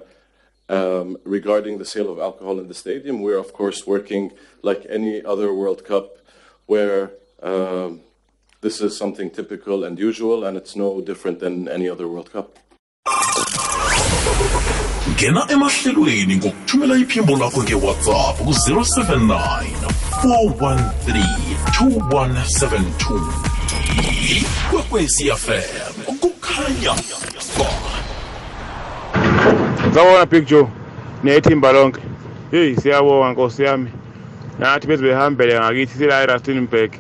[0.68, 3.20] um, regarding the sale of alcohol in the stadium.
[3.20, 6.18] We're, of course, working like any other World Cup
[6.66, 8.01] where um,
[8.61, 12.59] this is something typical and usual, and it's no different than any other World Cup.
[15.22, 19.66] ngena emahlelweni ngokuthumela iphimbo lakho ngewhatsapp ku-079
[20.22, 21.25] 413
[21.79, 23.53] 2172
[24.38, 26.94] ikwekwecfm kukhanya
[27.59, 27.91] ba
[29.94, 30.66] Sawona Big Joe
[31.24, 32.00] nethimba lonke.
[32.50, 33.90] Hey siyabonga Nkosi yami.
[34.59, 36.92] Nathi bese behambele ngakithi sila eRustenburg.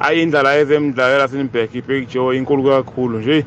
[0.00, 3.44] Ayindlala ezemidlalo eRustenburg Big Joe inkulu kakhulu nje.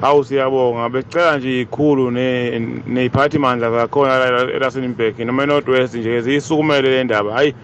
[0.00, 6.90] Hawu siyabonga becela nje ikhulu ne neziphathi mandla zakhona la eRustenburg noma eNorthwest nje ziyisukumele
[6.90, 7.32] le ndaba.
[7.32, 7.54] Hayi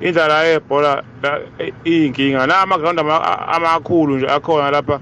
[0.00, 1.40] indlala yebhola la-
[1.84, 5.00] iyinkinga la amaground ama- amakhulu nje akhona lapha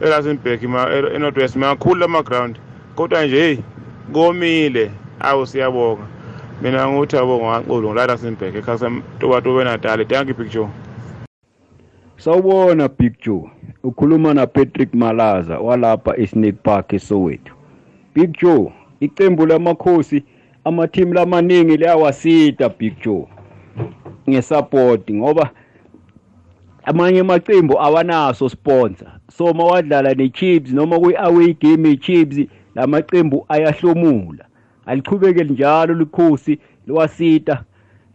[0.00, 0.62] eRustenburg
[1.14, 2.58] eNorthwest makhulu ama ground.
[2.96, 3.56] Kodwa nje hey
[4.12, 6.06] komile awu siyabonga
[6.62, 10.68] mina nguthi abonga kankulu ngilala simbheke ekhasa toba natali thank you picture
[12.22, 13.50] Sawubona Big Joe.
[13.82, 17.52] Ukhuluma na Patrick Malaza walapha eSnake Park eSoweto.
[18.14, 20.22] Big Joe, icembu lamakhosi
[20.64, 23.26] amateam lamaningi liyawasita Big Joe.
[24.30, 25.50] Ngesupport ngoba
[26.84, 29.12] amanye amacembu awanaso sponsor.
[29.36, 34.44] So mawadlala neChiefs noma kwi-away game yeChiefs lamacembu ayahlomula.
[34.86, 37.64] Alichubeke njalo likhosi liwasita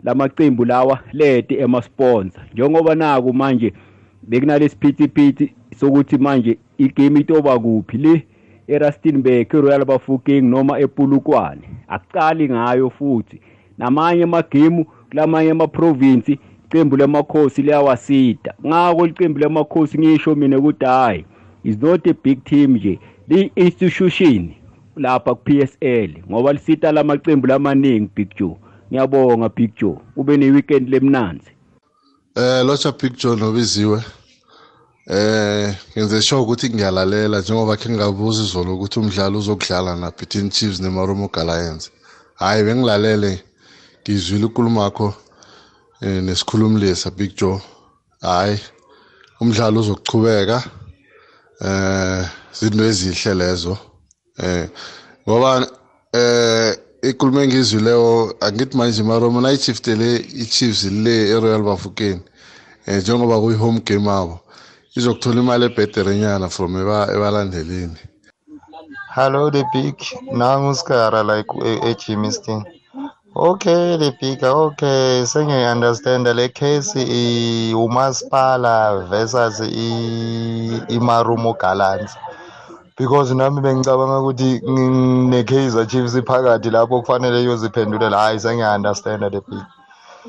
[0.04, 2.44] lamacembu lawa lede emasponsor.
[2.54, 3.74] Njengoba naku manje
[4.24, 8.24] bekunalesiphithiphithi sokuthi manje igame itoba kuphi le
[8.68, 13.42] eRustenburg eRoyal Bafokeng noma ePulukwane akucali ngayo futhi
[13.78, 21.26] namanye amagemu kulamanye amaprovince iqembu lamakhosi liyawasita ngako iqembu lamakhosi ngisho mina ukuthi hayi
[21.64, 24.54] is not a big team nje li institution
[24.96, 28.58] lapha ku PSL ngoba lisita lamaqembu lamaningi Big Joe
[28.92, 31.58] ngiyabonga Big Joe ube ne weekend lemnanzi
[32.40, 34.04] Eh locha picture nobiziwe.
[35.10, 40.80] Eh ngenze sure ukuthi ngiyalalela njengoba khe ngabuza izolo ukuthi umdlalo uzokudlala na between Chiefs
[40.80, 41.90] neMarumo Gallants.
[42.36, 43.42] Hayi bengilalele
[44.02, 45.14] ngizwile inkulumo yakho
[46.02, 47.60] eh nesikhulumlisa Big Joe.
[48.22, 48.60] Hayi
[49.42, 50.64] umdlalo uzokuchubeka.
[51.62, 53.78] Eh izinto ezihle lezo.
[54.40, 54.70] Eh
[55.28, 55.68] ngoba
[56.14, 62.22] eh inkulumo engizwileyo angithi manje iMarumo nayichiftele iChiefs le eRoyal Bafokeng.
[62.88, 64.40] Eh njengoba kuyi home game abo.
[64.98, 67.98] izokuthola imali ebhederenyana from eba- ebalandeleni
[69.16, 69.96] Hello, the big.
[70.34, 71.48] Nangu Skara like
[71.90, 72.66] eGimiston.
[73.38, 74.44] Okay, big.
[74.44, 76.98] Okay, sengiyi-understand le case
[77.76, 79.60] umasipala versus
[80.90, 82.18] iMarumo Gallants.
[82.98, 84.62] Because nami bengicabanga ukuthi
[85.30, 89.66] ne-Kaizer Chiefs phakathi lapho kufanele iyoziphendulela hayi sengiya-understand the big.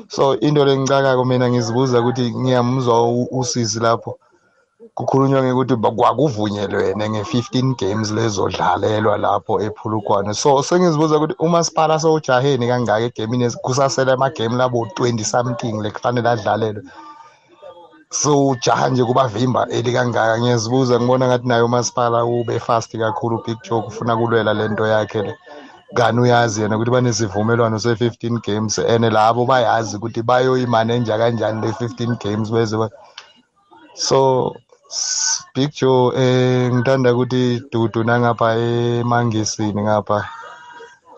[0.07, 4.19] So into lengicakako mina ngizibuza ukuthi ngiyamuzwa usisi lapho
[4.95, 10.33] kukhulunywa ngekuthi ba- kwakuvunyelwene nge-15 games lezodlalelwa lapho ephulukwane.
[10.33, 16.83] So sengizibuza ukuthi umasipala sowujaheni kangaka egemini kusasele amagame labo 20 something lekufanele adlalelwe?
[18.11, 23.57] So ujaha nje kubavimba eli kangaka ngiyazibuza ngibona ngathi naye umasipala ube fast kakhulu big
[23.63, 25.33] joe ufuna kulwela lento yakhe le.
[25.93, 32.51] Kani uyazi yena ukuthi banesivumelwano se-15 games and labo bayazi ukuthi bayoyimaneja kanjani le-15 games
[32.51, 32.77] beze
[33.99, 34.55] so
[35.53, 40.29] big joe eh ngithanda ukuthi dudu nangapha emangisini ngapha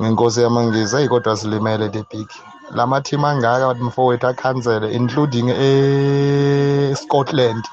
[0.01, 2.27] ngenkosi yamangisi eyi kodwa silimele the big.
[2.75, 7.63] Lama team angaka mfowethu akhansele including e-scotland.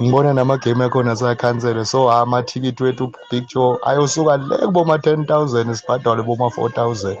[0.00, 6.68] Ngibona namagame akhona sayakhansele so amathikithi wethu big joe ayosuka le kuboma-10 000 sibhadale boma-4
[6.68, 7.16] 000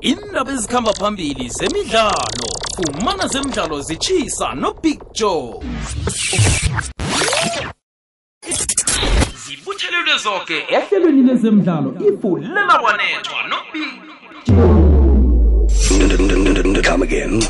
[0.00, 5.60] indaba ezikhamba phambili zemidlalo fumana zemidlalo zitshisa nobig joe.
[9.44, 14.06] Zibuthelelwe zonke ehlelweni lezemidlalo ifulela wanethwa nobig
[16.82, 17.40] Come again.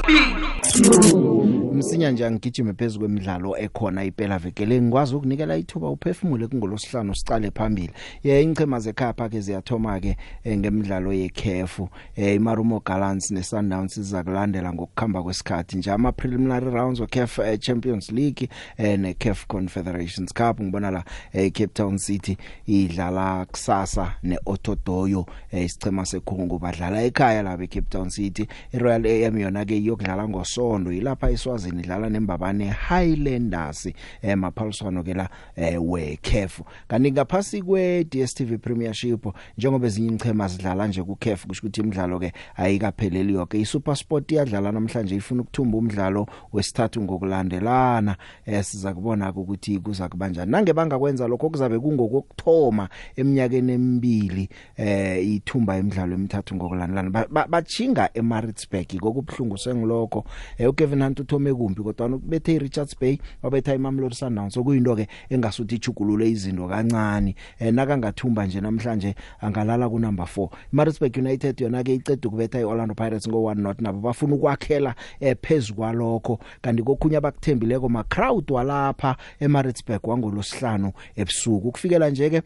[1.77, 4.81] Msinya nje angigijime phezulu kwemidlalo ekhona iphela vekele.
[4.83, 7.91] Ngikwazi ukunikela ithuba uphefumule kungolosihlanu sicale phambili.
[8.25, 14.73] Ye ingchema zekhapha ke ziyathoma ke eh, ngemidlalo yekhefu eh, imarumo Gallants neSundowns siza kulandela
[14.73, 15.91] ngokukhamba kwesikhathi nje.
[15.91, 20.61] Ama preliminary rounds of CAF eh, Champions League eh, ne CAF Confederations Cup.
[20.61, 26.59] Ngibona la eh, Cape Town City idlala kusasa neOtodoyo eh, isichema sekhungu.
[26.59, 28.47] Badlala ekhaya la be Cape Town City.
[28.73, 30.27] iRoyal AM yona ke iyokudlala
[30.67, 33.87] ngosonto ilapha eSwazini idlala nembabane Highlanders
[34.23, 39.27] eh maphaliswano ke la eh we CAF kanti ngaphasi kwe DStv Premiership
[39.59, 44.73] njengoba ezinye ichema zidlala nje ku CAF kusho ukuthi imidlalo ke ayikapheleli yonke iSuperSport iyadlala
[44.73, 48.17] namhlanje ifuna ukuthumba umdlalo wesithathu ngokulandelana.
[48.47, 55.79] Eh siza kubona ukuthi kuza kubanjani nange bangakwenza lokho kuzabe kungokukthoma eminyakeni emibili eh ithumba
[55.79, 57.11] imidlalo emithathu ngokulandelana.
[57.51, 60.25] Bachinga ba, ba eMaritzburg kokubhlungu sengiloko
[60.59, 65.75] eh uKevin Hunt uthome kumbi kodwa ubethe iRichards Bay wabetha iMamelodi Sundowns okuyinto ke engasuthi
[65.75, 71.95] ichugulule izinto kancane eh nakangathumba nje namhlanje angalala ku number 4 iMaritzburg United yona ke
[71.95, 77.89] icede ukubetha iOrlando Pirates ngo 1 not nabo bafuna ukwakhela eh phezukwalokho kanti kokhunya bakuthembileko
[77.89, 81.73] ma crowd walapha eMaritzburg wangolosihlanu ebusuku.
[81.73, 82.43] Kufikela nje ke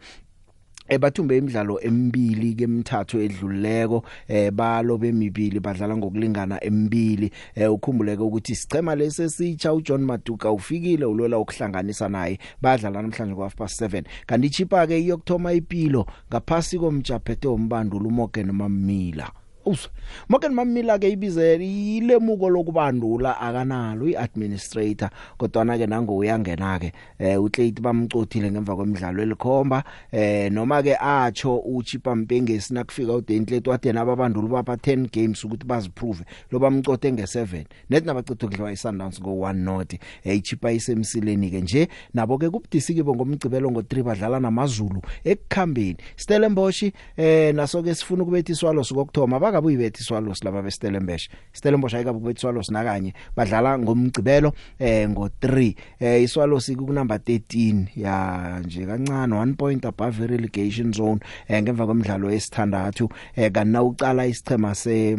[0.91, 7.31] ebathumbe imidlalo emibili kemithathu edluleko eh balo bemibili badlala ngokulingana emibili.
[7.55, 14.03] Eh ukhumbuleke ukuthi sicema lesesitsha uJohn Maduka ufikile ulola ukuhlanganisa naye badlala namhlanje past 7
[14.25, 19.40] kanti chipa ke iyokthoma ipilo ngaphasi komjaphethe wombandulo uMorgan Mamila.
[19.65, 19.89] Us
[20.29, 27.41] Morgan Mamila ke ibizela ilemuko lokubandula akanalo iadministrator kodwa na ke nango uyangena ke eh
[27.41, 34.47] uClate bamcothile ngemva kwemidlalo elikhomba eh noma ke acho uchipa mpengesi nakufika uDentlete wathi nababanduli
[34.47, 39.93] bapha 10 games ukuthi baziprove lo bamcothe nge7 net nabacitha ukudliwa iSundowns go 1 not
[39.93, 45.97] eh ichipa isemsileni ke nje nabo ke kubudisiki ngomgcibelo ngo3 badlala namazulu ekukhambeni.
[46.15, 46.83] Stellenbosch
[47.17, 51.29] eh naso ke sifuna ukubetha iswalo sokokthoma bakabe uyibethi Swallows laba beStellenbosch.
[51.53, 53.13] Stellenbosch ayikabe kubethi Swallows nakanye.
[53.35, 60.27] Badlala ngomgcibelo eh ngo3 eh iSwallows ku number 13 ya nje kancane 1 point above
[60.27, 63.09] relegation zone eh ngemva kwemidlalo esithandathu.
[63.35, 65.17] Eh kana uqala isichema se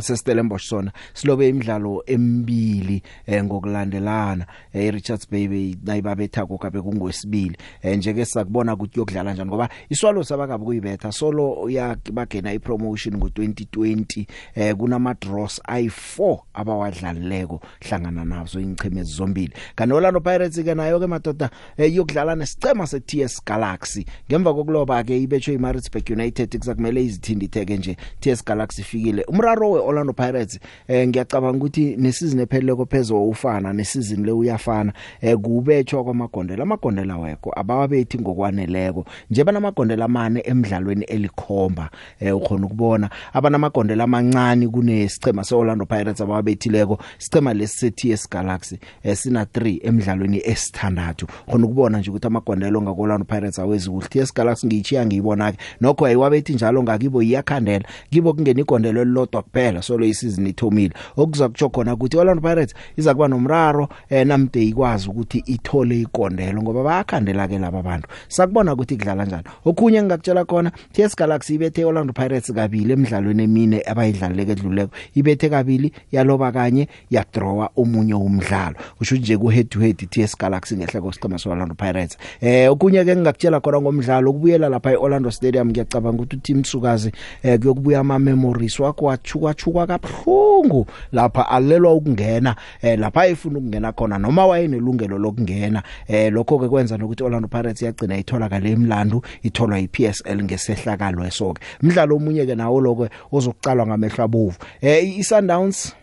[0.00, 4.46] seStellenbosch sona silobe imidlalo emibili eh, ngokulandelana.
[4.72, 10.24] Eh, Richards Bay nayibabetha kokabe kungwesibili eh, nje ke sakubona ukuthi yokudlala njani ngoba iswalo
[10.24, 19.52] sabakabe kuyibetha solo yakibagena ipromotion ngo2020 eh, kunama draws ay4 abawadlalileko hlangana nazo ingcheme zombili.
[19.74, 24.04] Kanti Orlando Pirates ke nayo ke madoda eh, yokudlala nesicema seTS Galaxy.
[24.30, 30.60] Ngemva kokuloba ke ibetho iMaritzburg United kuzakumele izithinditheke nje TS Galaxy fikile umraro Orlando Pirates
[30.88, 37.52] eh ngiyacabanga ukuthi nesizini epheleleko phezulu ufana nesizini le uyafana eh kubetshwa kwamagondela amagondela wekho
[37.56, 39.04] abawabethi ngokwaneleko.
[39.30, 43.10] Nje banamagondela amane emidlalweni elikhomba eh ukhona ukubona.
[43.32, 51.26] Abanamagondela amancane kunesichema seOrlando Pirates abawabethileko sichema lesiTS Galaxy eh sina 3 emidlalweni esithandathu.
[51.50, 54.08] Khona ukubona nje ukuthi amagondelo ngakoLando Pirates awezi kuhle.
[54.08, 57.84] TS Galaxy ngiyichiya ngiyibona ke nokho ayiwabethi njalo ngakibo iyakhandela.
[58.10, 59.77] Kibo kungena igondelo elilodwa kuphela.
[59.82, 60.94] Solo isizini ithomile.
[61.16, 66.62] Okuza kutsho khona ukuthi Orlando Pirates iza kuba nomraro eh namde ikwazi ukuthi ithole ikondelo
[66.62, 68.08] ngoba bayakhandela ke laba bantu.
[68.28, 69.44] Sakubona ukuthi kudlala njani.
[69.64, 74.90] Okhunye ngakutshela khona TS Galaxy ibethe Orlando Pirates kabili emidlalweni emine abayidlaleke edluleko.
[75.14, 78.76] Ibethe kabili yaloba kanye yadrawa omunye umdlalo.
[78.98, 82.18] Kusho nje ku head to head TS Galaxy ngehle kosicema so Orlando Pirates.
[82.40, 87.12] Eh okunye ke ngakutshela khona ngomdlalo kubuyela lapha eOrlando Stadium ngiyacabanga ukuthi uTeam Sukazi
[87.42, 93.92] eh kuyokubuya ama memories wakho wachuka chuka kabhlungu lapha alelwa ukungena eh lapha efuna ukungena
[93.92, 95.82] khona noma wayenelungelo lokungena.
[96.08, 101.62] Eh lokho ke kwenza nokuthi Orlando Pirates yagcina ithola kale imlandu itholwa iPSL ngesehlakalo esoke.
[101.82, 105.94] Umdlalo omunye ke nawo lokho ozokucalwa ngamehlo abovu eh iSundowns?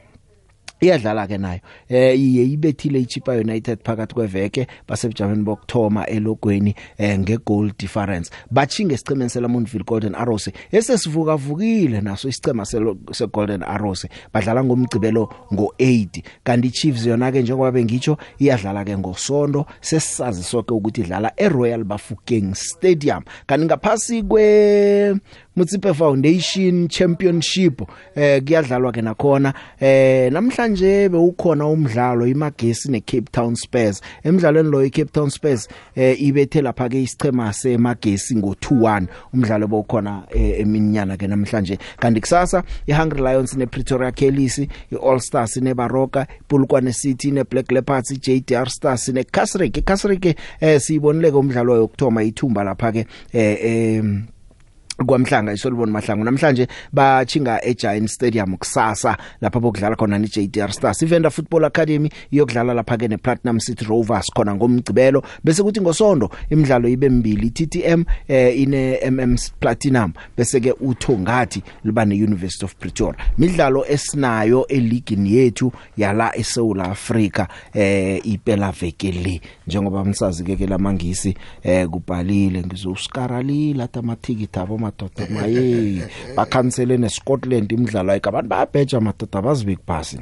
[0.81, 1.59] Iyadlala ke nayo.
[1.89, 8.31] Eh iye ibethile iChipa United phakathi kweveke basebujameni bokthoma elogweni eh ngegoal difference.
[8.51, 14.07] Bachinge isicemeni selamontville Golden Arrows esesivuka vukile naso isicema se Golden Arrows.
[14.33, 21.01] Badlala ngomgcibelo ngo8 kanti Chiefs yona ke njengoba bengitsho iyadlala ke ngosonto sesisazi sonke ukuthi
[21.01, 23.23] idlala eRoyal Bafokeng Stadium.
[23.47, 25.15] Kanti ngaphasi kwe
[25.55, 27.81] Mutsipe Foundation Championship
[28.15, 29.53] eh kuyadlalwa ke nakhona.
[29.79, 34.01] Eh namhlanje bewukhona umdlalo iMagesi neCape Town Spurs.
[34.23, 40.59] Emidlalweni lo iCape Town Spurs eh ibethe lapha ke isichema seMagesi ngo2-1 umdlalo bowukhona eh,
[40.59, 41.79] eminyana ke namhlanje.
[41.99, 49.07] Kanti kusasa iHungry Lions nePretoria Kellys iAll Stars neBaroka iPulukwane City neBlack Leopards iJDR Stars
[49.07, 54.03] neCasrick iCasrick eh siyibonile ke umdlalo wokthoma ithumba lapha ke eh
[55.05, 56.23] kwamhlanga isoliboni mahlangu.
[56.23, 61.01] Namhlanje bachinga eGiant Stadium kusasa lapha bokudlala khona ni JDR Stars.
[61.01, 66.89] Ivenda Football Academy iyokudlala lapha ke nePlatinum City Rovers khona ngomgcibelo bese kuthi ngosondo imidlalo
[66.89, 70.13] ibe mbili TTM eh ine MM Platinum.
[70.37, 73.25] Bese ke uthongati liba ne University of Pretoria.
[73.37, 79.41] Midlalo esinayo eligini yethu yala eSouth Africa eh iphela veke le.
[79.67, 85.65] Njengoba msazi ke ke lamangisi eh kubhalile ngizoskaralila tamathikiti abo madoda maye
[86.37, 90.17] bakhansele neScotland imidlalo ayika abantu bayabheja madoda bazibeki phasi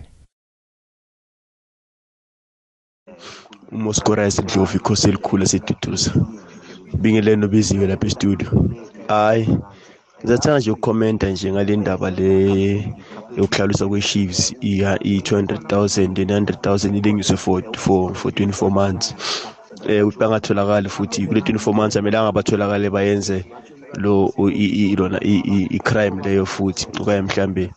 [3.75, 6.11] umoskora esindlovu ikhosi elikhulu esiduduza
[7.01, 8.49] bingeleni obiziwe lapha estudio.
[9.07, 9.43] Hayi
[10.21, 12.33] ngizathanda nje ukukhomenta nje ngale ndaba le
[13.37, 19.15] yokuhlaliswa kwe-chiefs i-200,000 ne-100,000 ilengiswe for, for, for 24 months.
[19.87, 23.45] Eh ukuthi bangatholakali futhi kule 24 months amelanga batholakale bayenze
[23.97, 24.33] lo
[24.97, 27.71] lona i-crime leyo futhi okanye mhlambe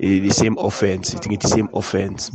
[0.00, 2.32] the same offense ithi ngithi same offense.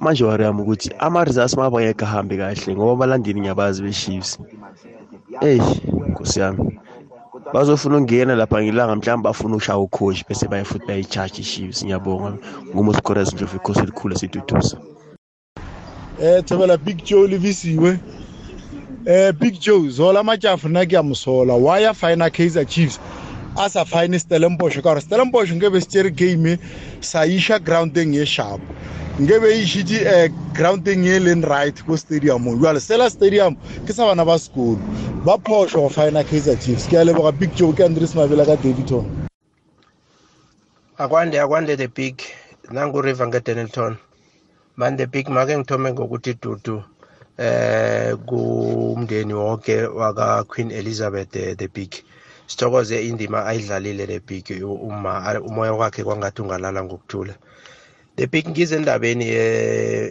[0.00, 4.38] Manje wariyami ukuthi ama-results mabangekho ahambe kahle ngoba abalandeli ngiyabazi be-chiefs.
[5.40, 5.62] Eyi
[6.10, 6.78] nkosi yami.
[7.54, 12.38] Bazofuna ukungena lapha ngilanga mhlawumbe bafuna ukushaya ukhoshi bese baye futhi bayi-charge i-chiefs ngiyabonga.
[12.74, 14.76] Ngumosikhoraz ndlovu ikhosi elikhulu esiduduza
[16.20, 17.98] eh thobela big joe livisiwe.
[19.06, 22.98] Eh big joe zola matshafu nna ke a mosola why a fina kaizer chiefs?
[23.56, 26.58] A sa fine stellenbosch ka gore stellenbosch nkebe se tsere game
[27.00, 28.60] sa iša groundeng e sharp.
[29.18, 32.60] Nkebe e išitše um groundeng e leng right ko stadiumong.
[32.62, 34.78] Jale stella stadium ke sa bana ba sekolo.
[35.24, 36.86] Ba phošo go fina kaizer chiefs.
[36.86, 39.06] Ke a leboga big joe ke andres mabela ka davidton.
[40.98, 42.22] Akwande akwande the big
[42.70, 43.96] nanguriver ngedenelton
[44.76, 46.84] man the big make ngithome ngokuthi dudu.
[47.38, 51.94] Eh kumndeni wonke waka Queen Elizabeth the, the big.
[52.46, 57.34] Sithokoze indima ayidlalile le big uma umoya wakhe kwangathi ungalala ngokuthula.
[58.16, 59.28] The big ngize endabeni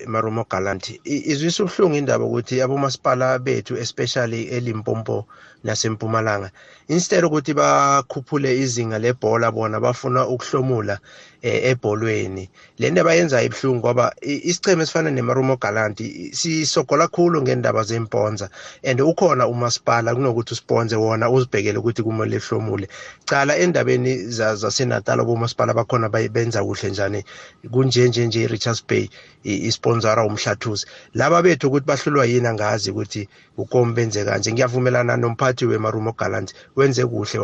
[0.06, 1.00] emarumo galant.
[1.04, 5.26] Izwisa ubuhlungu indaba ukuthi abomasipala bethu especially elimpopo
[5.68, 6.49] nasempumalanga
[6.88, 10.95] instead ukuthi bakhuphule izinga lebhola bona bafuna ukuhlomula
[11.41, 12.49] ebholweni.
[12.80, 18.49] Le nto abayenzayo ibuhlungu ngoba isicheme esifana nemarumo galanti sisogola khulu ngendaba zemponza
[18.84, 22.88] and ukhona umasipala kunokuthi usponze wona uzibhekele ukuthi kumele hlomule
[23.26, 27.24] cala endabeni zasenatala bomasipala bakhona benza kuhle njani?
[27.72, 29.09] Kunje nje nje i-richards bay
[29.43, 30.86] isponsora umhlathuzi.
[31.13, 34.51] Laba bethu ukuthi bahlulwa yini angazi ukuthi ukomi benze kanje?
[34.51, 37.39] Ngiyavumelana nomphathi wemarumo galant wenze kuhle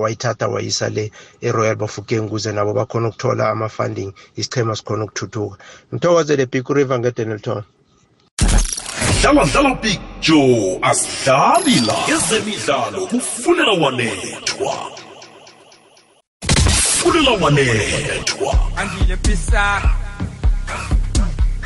[0.00, 1.10] wayithatha wayisa le
[1.40, 5.56] eroyal bafokeng ukuze nabo bakhona ukuthola ama-funding isichema sikhona ukuthuthuka.
[5.92, 7.62] Ngithokozele big river ngedenelton
[9.24, 10.78] dlala dlala big joe.
[10.82, 11.96] Asidlali la.
[12.14, 14.74] Ezemidlalo kufunela wanethwa.
[16.64, 18.54] Kufunela wanethwa.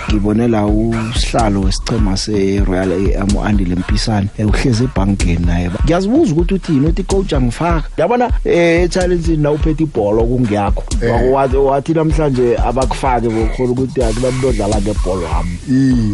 [0.08, 5.70] Ngibonela usihlalo wesichema seRoyal AM uAndile Mpisane uhleze ebankeni naye.
[5.84, 10.84] Ngiyazibuza ukuthi uthini uthi coach angifaka yabona eh challenge na uphethe ibhola kungiyakho
[11.32, 15.58] wathi wathi namhlanje abakufake bokhola ukuthi akunamuntu odlala ngebhola wami.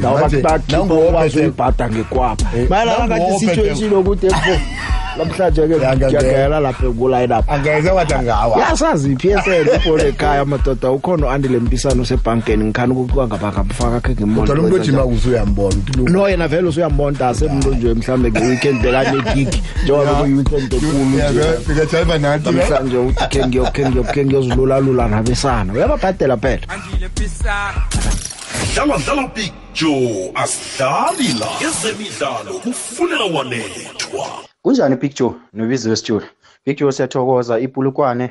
[0.02, 4.60] Lawo bakubakhipha okwazi uyibhada ngekwapha mayelana kanje situation ukuthi efo
[5.18, 7.44] namhlanje ke ngiyagayela lapha ku line up.
[7.50, 8.58] Angeze wathi ngawa.
[8.58, 14.46] Yasazi PSL ibhola ekhaya amadoda ukhona uAndile Mpisane usebankeni ngikhana ukuthi kwangaba ngifaka khe ngimona
[14.46, 15.76] kodwa umuntu ojima usuyambona
[16.10, 19.48] no yena vele usuyambona asemuntu nje mhlambe ngeweekend bekane gig
[19.82, 26.66] njengoba kuyiweekend enkulu ngiyajaiva nathi namhlanje uthi khe ngiyokhe ngiyokhe ngiyozulula lula nabesana uyababhadela phela.
[28.74, 31.48] Dlala dlala big joe asidlali la.
[31.68, 34.53] Ezemidlalo kufunela wanethwa.
[34.64, 36.28] Kunjani picture nobiziwe studio
[36.64, 37.58] picture siyathokoza.
[37.58, 38.30] Ipulukwane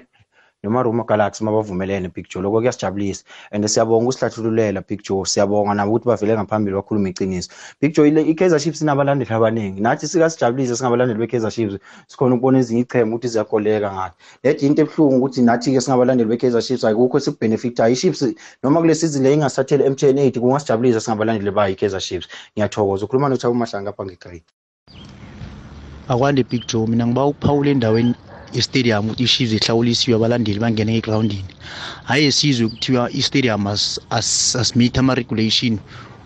[0.64, 3.24] noma Roma Galaxy mabavumelene picture lokho kuyasijabulisa.
[3.52, 7.52] And siyabonga usihlathululela picture siyabonga nabo ukuthi bavele ngaphambili bakhuluma iqiniso.
[7.80, 9.82] Picture ile iKaizer Chiefs inabalandeli abaningi.
[9.82, 11.78] Nathi sikasijabulisa singabalandeli beKaizer Chiefs
[12.08, 14.16] sikhona ukubona ezinye ichema ukuthi ziyakoleka ngathi.
[14.44, 18.26] Lethi into ebuhlungu ukuthi nathi ke singabalandeli beKaizer Chiefs ayikukho sikubenefitayo iChiefs
[18.64, 22.28] noma kule season le ingasathele MTN 8 kungasijabulisa singabalandeli bayo iKaizer Chiefs.
[22.58, 23.06] Ngiyathokoza.
[23.06, 24.42] Ukhuluma noThabo Mashanga apha ngekhaya
[26.08, 28.14] akwande big joe mina ngiba ukuphawula endaweni
[28.54, 31.52] estadium ukuthi i-Chiefs ihlawulisiwe abalandeli bangene egroundini.
[32.04, 35.80] Hayi esizwe kuthiwa i-stadium as as asmeet ama regulation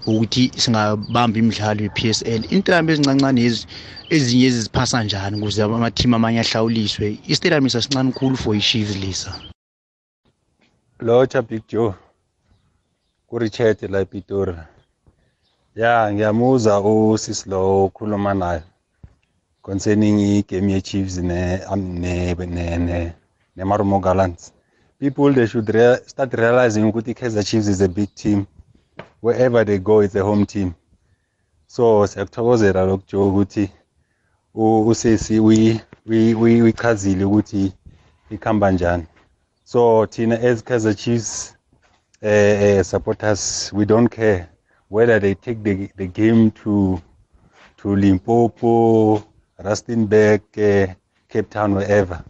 [0.08, 3.62] ukuthi singabamba imidlalo ye-PSL intambo ezincancane ezi
[4.16, 9.32] ezinye eziziphasa njani ukuze ama-team amanye ahlawuliswe i-stadium isasincane khulu for i-Chiefs lisa
[11.00, 11.94] locha big joe
[13.28, 14.56] kurichard la epitori
[15.76, 18.64] ya ngiyamuzwa usisi lo ukhuluma nayo
[19.68, 21.16] concerning igame ye-chiefs
[23.56, 24.44] ne-marumo gallants
[25.00, 28.48] people they should rea start realizing ukuthi i-kaizer chiefs is a big team.
[29.22, 30.74] Wherever they go it's a home team.
[31.68, 33.70] So siyakuthokozela lokhu joe ukuthi
[34.56, 35.40] usisi
[36.40, 37.74] uyichazile ukuthi
[38.30, 39.06] ikhamba njani.
[39.64, 41.56] So thina as kaizer chiefs
[42.24, 44.50] uh, uh, supporters we don't care
[44.90, 47.02] whether they take the, the game to
[47.78, 49.22] to limpopo
[49.60, 50.94] rustenburg uh,
[51.30, 52.24] cape town wherever.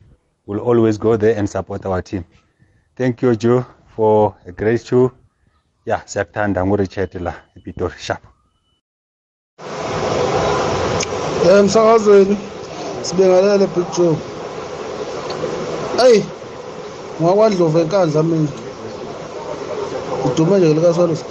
[0.46, 2.26] We'll always go there and support our team.
[2.96, 3.66] Thank you joe
[3.96, 5.12] for a great show.
[5.86, 8.22] Ya siyakuthanda ngurichard la epitori sharp.
[11.52, 12.38] Emsakazweni
[13.02, 14.18] sibingelele big joe.
[16.06, 16.26] Eyi
[17.22, 18.50] ngwakwadlova enkandla mina.
[20.26, 21.26] Udume nje likaswalusi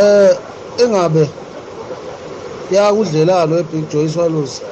[0.00, 0.36] eh
[0.78, 1.30] engabe
[2.70, 4.62] yakudlelalo ebig joe iswalusi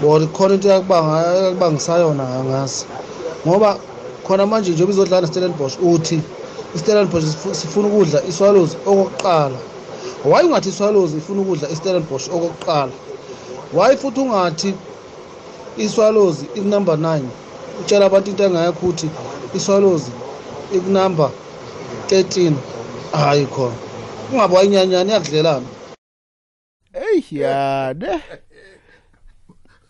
[0.00, 2.84] bona khona into yakubangisayona ngazi
[3.46, 3.78] ngoba
[4.24, 6.22] khona manje njengoba izodlala neStellenbosch uthi
[6.74, 9.58] iStellenbosch sifuna ukudla iswalozi okokuqala.
[10.24, 12.92] Why ungathi iswalozi ifuna ukudla iStellenbosch okokuqala?
[13.72, 14.74] Why futhi ungathi
[15.76, 17.22] iswalozi ikunumber 9
[17.80, 19.10] utshela abantu into engayakho ukuthi
[19.54, 20.10] iswalozi
[20.72, 21.30] ikunumber
[22.08, 22.52] 13
[23.12, 23.76] hayi khona.
[24.30, 25.66] Kungabe wayinyanyana yakudlelana
[26.92, 28.20] hey yane.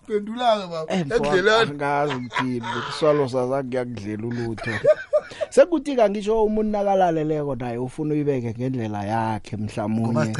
[0.08, 0.94] Pendulanga baba.
[0.94, 4.70] Yakudlelana ngazi ukuthi iswalo saza kuyakudlela ulutho.
[5.50, 10.32] Sekuthi ka ngisho umuntu nakalaleleko naye ufuna uyibeke ngendlela yakhe mhlawumnye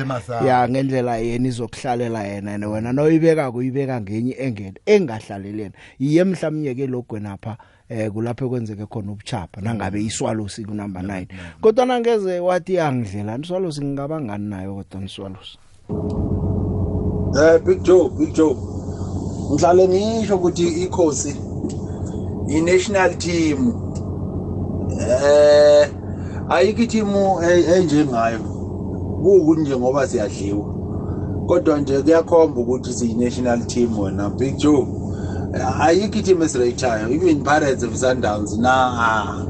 [0.47, 6.87] ya ngendlela yena izokuhlalela yena and wena noyibeka kuyibeka ngenye engene engahlaleleni yiye mhlawumnye ke
[6.87, 7.57] logwenapha
[7.89, 11.27] eh kulapho kwenzeke khona ubuchapha nangabe iswalosi ku number 9
[11.61, 15.59] kodwa nangeze wathi angidlela iswalosi ngingaba ngani nayo kodwa iswalosi
[17.37, 18.78] Eh Big Joe, Big Joe.
[19.53, 21.37] Ngihlale ngisho ukuthi ikhosi
[22.49, 23.73] i-national team
[25.01, 25.89] eh
[26.49, 27.43] ayikho ithimu
[27.77, 28.39] enjengayo.
[29.23, 30.67] Kuwukuthi nje ngoba siyadliwa.
[31.47, 34.87] Kodwa nje kuyakhomba ukuthi siyi-national team wena Big Joe.
[35.55, 39.47] Eh, ayikho ithimu esirayithayo even Pirates of Sundowns na ah,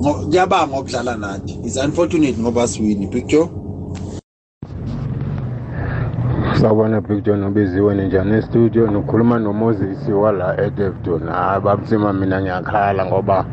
[0.00, 1.60] ngo- kuyabanga ukudlala nathi.
[1.64, 3.48] Is unfortunate ngoba siwini Big Joe?
[6.64, 13.44] Sawubona big john obiziwe ninjani estudio nikhuluma nomoses wala edevton hayi babusima mina ngiyakhala ngoba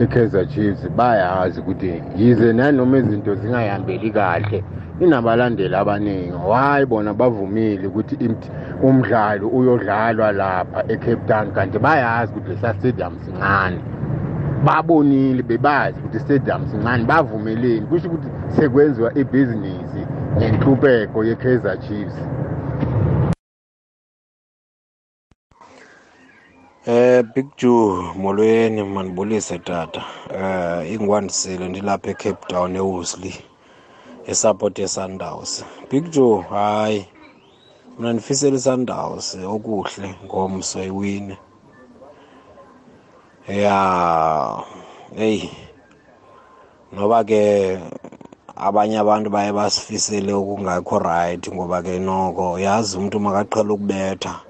[0.00, 4.64] i-kaizer chiefs bayazi ukuthi yize nanoma izinto zingayihambeli kahle
[5.00, 6.32] inabalandeli abaningi.
[6.52, 8.50] Hayi bona bavumile ukuthi imt-
[8.82, 13.78] umdlalo uyodlalwa lapha ecape town kanti bayazi ukuthi lesa stadium sincane.
[14.64, 20.02] Babonile bebazi ukuthi stadium sincane bavumeleni kusho ukuthi sekwenziwa ibhizinisi
[20.36, 22.18] ngenhlupeko ye-kaizer chiefs.
[26.88, 30.02] Eh Big Joe molweni manibulise tata.
[30.40, 33.34] Eh ingwandisile ndilapha eCape Town eWoolsley
[34.26, 35.64] esupport yeSundowns.
[35.90, 37.06] Big Joe hayi
[37.98, 41.36] mina ndifisela iSundowns okuhle ngomso iwine.
[43.48, 44.64] Ya
[45.16, 45.42] hey
[46.92, 47.78] noba ke
[48.56, 54.47] abanye abantu baye basifisele okungakho right ngoba ke noko yazi umuntu makaqhela ukubetha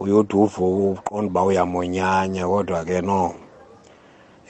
[0.00, 3.34] uyode uvuke uqonda uba uyamonyanya kodwa ke no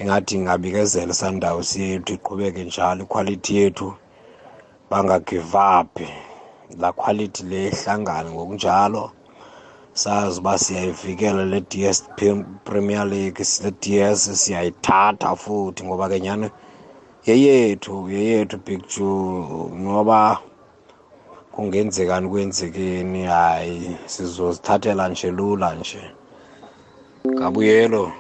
[0.01, 3.89] ingathi ingabikezela iSundowns yethu iqhubeke njalo iquality yethu
[4.91, 6.01] bangagive up
[6.81, 9.11] la quality le ihlangane ngokunjalo
[9.93, 16.49] sazi uba siyayivikela le DS Pre- Premier League le DS siyayithatha futhi ngoba ke nyani
[17.27, 20.39] yeyethu yeyethu Big Joe noba
[21.57, 26.01] kungenzekani kwenzekeni hayi sizozithathela nje lula nje.
[27.39, 28.13] Kabuyelo.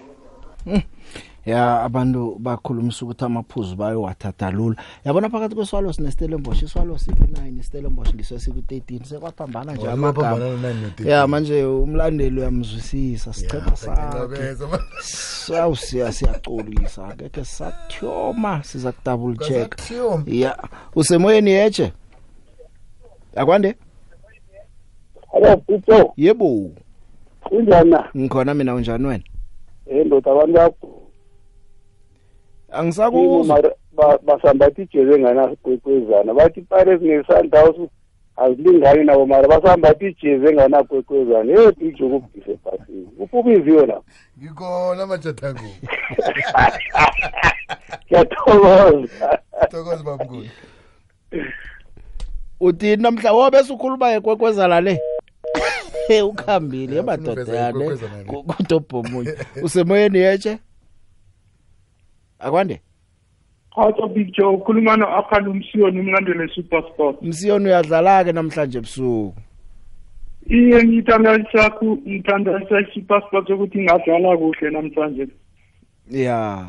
[1.47, 4.76] Ya abantu bakhulumisa ukuthi amaphuzu bayowathatha lula.
[5.05, 10.37] Yabona phakathi kweswalo sinestellenbosch iswalo siku-9 istellenbosch ngiso siku-13 sekwaphambana nje Oh, amagama.
[10.37, 11.09] sekwaphambana u-9 no-13.
[11.11, 14.03] ya manje umlandeli uyamzwisisa sichepha Ya, sakhe.
[14.26, 14.66] ngiyabeza,
[15.03, 19.68] sawusiya siyacolisa ngeke satyhoma siza kudouble check.
[19.76, 20.24] Kwasakuthiyoma.
[20.26, 20.59] ya
[20.95, 21.93] usemoyeni yeche
[23.37, 23.74] akwande?
[25.32, 26.12] Hello, Pito.
[26.16, 26.70] yebo.
[27.45, 27.91] Kunjani?
[27.91, 29.24] Na ngikhona mina unjani wena?
[29.87, 31.03] Eh ndoda abantu bakho
[32.72, 37.91] angisakuzwa Mara- ba- basambatha ijezi enganakwekwezana bathi ipirates ne-sundowns
[38.37, 43.09] azilingani nabo mara basambatha ijezi enganakwekwezana ye bigjo kubhise ebhasini.
[43.18, 44.05] Upubiziwe lapho
[44.39, 45.61] ngikhona majatango
[48.07, 49.39] ngiyathokoza.
[49.70, 50.49] Thokoza bamkhulu.
[52.61, 55.01] Uthini namhla wobe sukhuluma ekwekwezala le
[56.23, 58.43] ukhambile uveza emadodane ikwekwezana le.
[58.43, 59.33] kutobhomunye
[59.63, 60.59] usemoyeni yeche
[62.39, 62.81] akwande
[63.77, 67.23] Hato Big Joe ukhuluma no-Akhanda Umsiyoni umlandeli Supersport.
[67.23, 69.35] msiyoni uyadlala-ke namhlanje ebusuku
[70.51, 75.29] Iye ngithandazisa ku ngithandazisa iSupersport ukuthi ingadlala kuhle namhlanje.
[76.11, 76.67] ya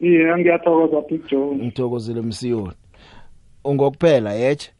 [0.00, 1.54] Iye ngiyathokoza Big Joe.
[1.56, 2.72] ngithokozile msiyoni
[3.64, 4.72] ungokuphela yeche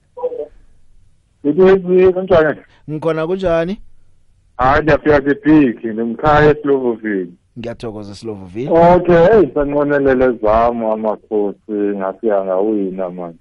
[1.47, 2.61] Ngikuyizi kanjani?
[2.91, 3.81] ngikhona kunjani
[4.57, 7.29] Hayi ngiyafika ke-Big ngimkhaya eSlovovic.
[7.59, 13.39] ngiyathokoza eslovoville Okay, hey sanqonelele zami amakhosi ngafika ngawina manje.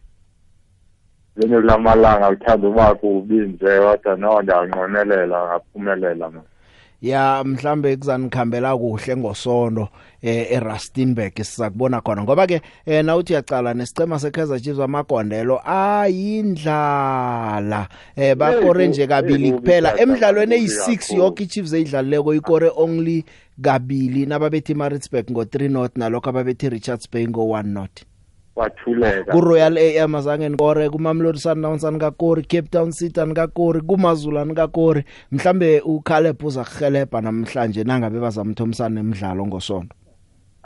[1.36, 6.48] Lenye kulamalanga uthanda uba kubi nje kodwa no ndiyanqonelela ngaphumelela manje.
[7.02, 9.90] Ya mhlambe kuzanikhambela kuhle ngosonto
[10.22, 12.24] eh eRustenburg sizakubona khona.
[12.24, 16.68] Ngoba ke eh nawuthi yacala nesicema seKaizer Chiefs amagondelo ayindlala.
[18.16, 20.00] Eh bakore nje kabili kuphela.
[20.00, 23.26] emidlalweni eyi6 yonke iChiefs eyidlaleko ikore only
[23.62, 24.26] kabili.
[24.26, 27.92] Nababethi Maritzburg ngo3 not nalokho ababethi Richards Bay ngo1 not
[28.58, 29.32] Wathuleka.
[29.32, 36.44] kuRoyal AM azange nikore kuMamelodi Sundowns anikakori Cape Town City anikakori kuMazulu anikakori mhlambe uCaleb
[36.44, 39.96] uza kuhelebha namhlanje nangabe bazamthomsana emidlalo ngosonto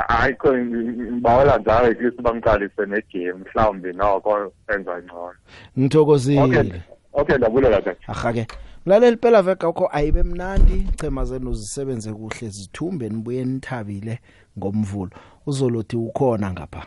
[0.08, 5.36] Hayi ko ngibawela njalo at least bamqalise negame mhlawumbi noko enza ngcono.
[5.80, 6.82] ngithokozile.
[7.14, 7.98] Okay ndabulela kahle.
[8.08, 8.48] ahake.
[8.86, 10.88] Mlaleli phela veka ukho ayibe mnandi.
[10.96, 14.20] Chema zenu zisebenze kuhle zithumbe nibuye nithabile
[14.58, 15.12] ngomvulo.
[15.46, 16.86] Uzolothi ukhona ngapha.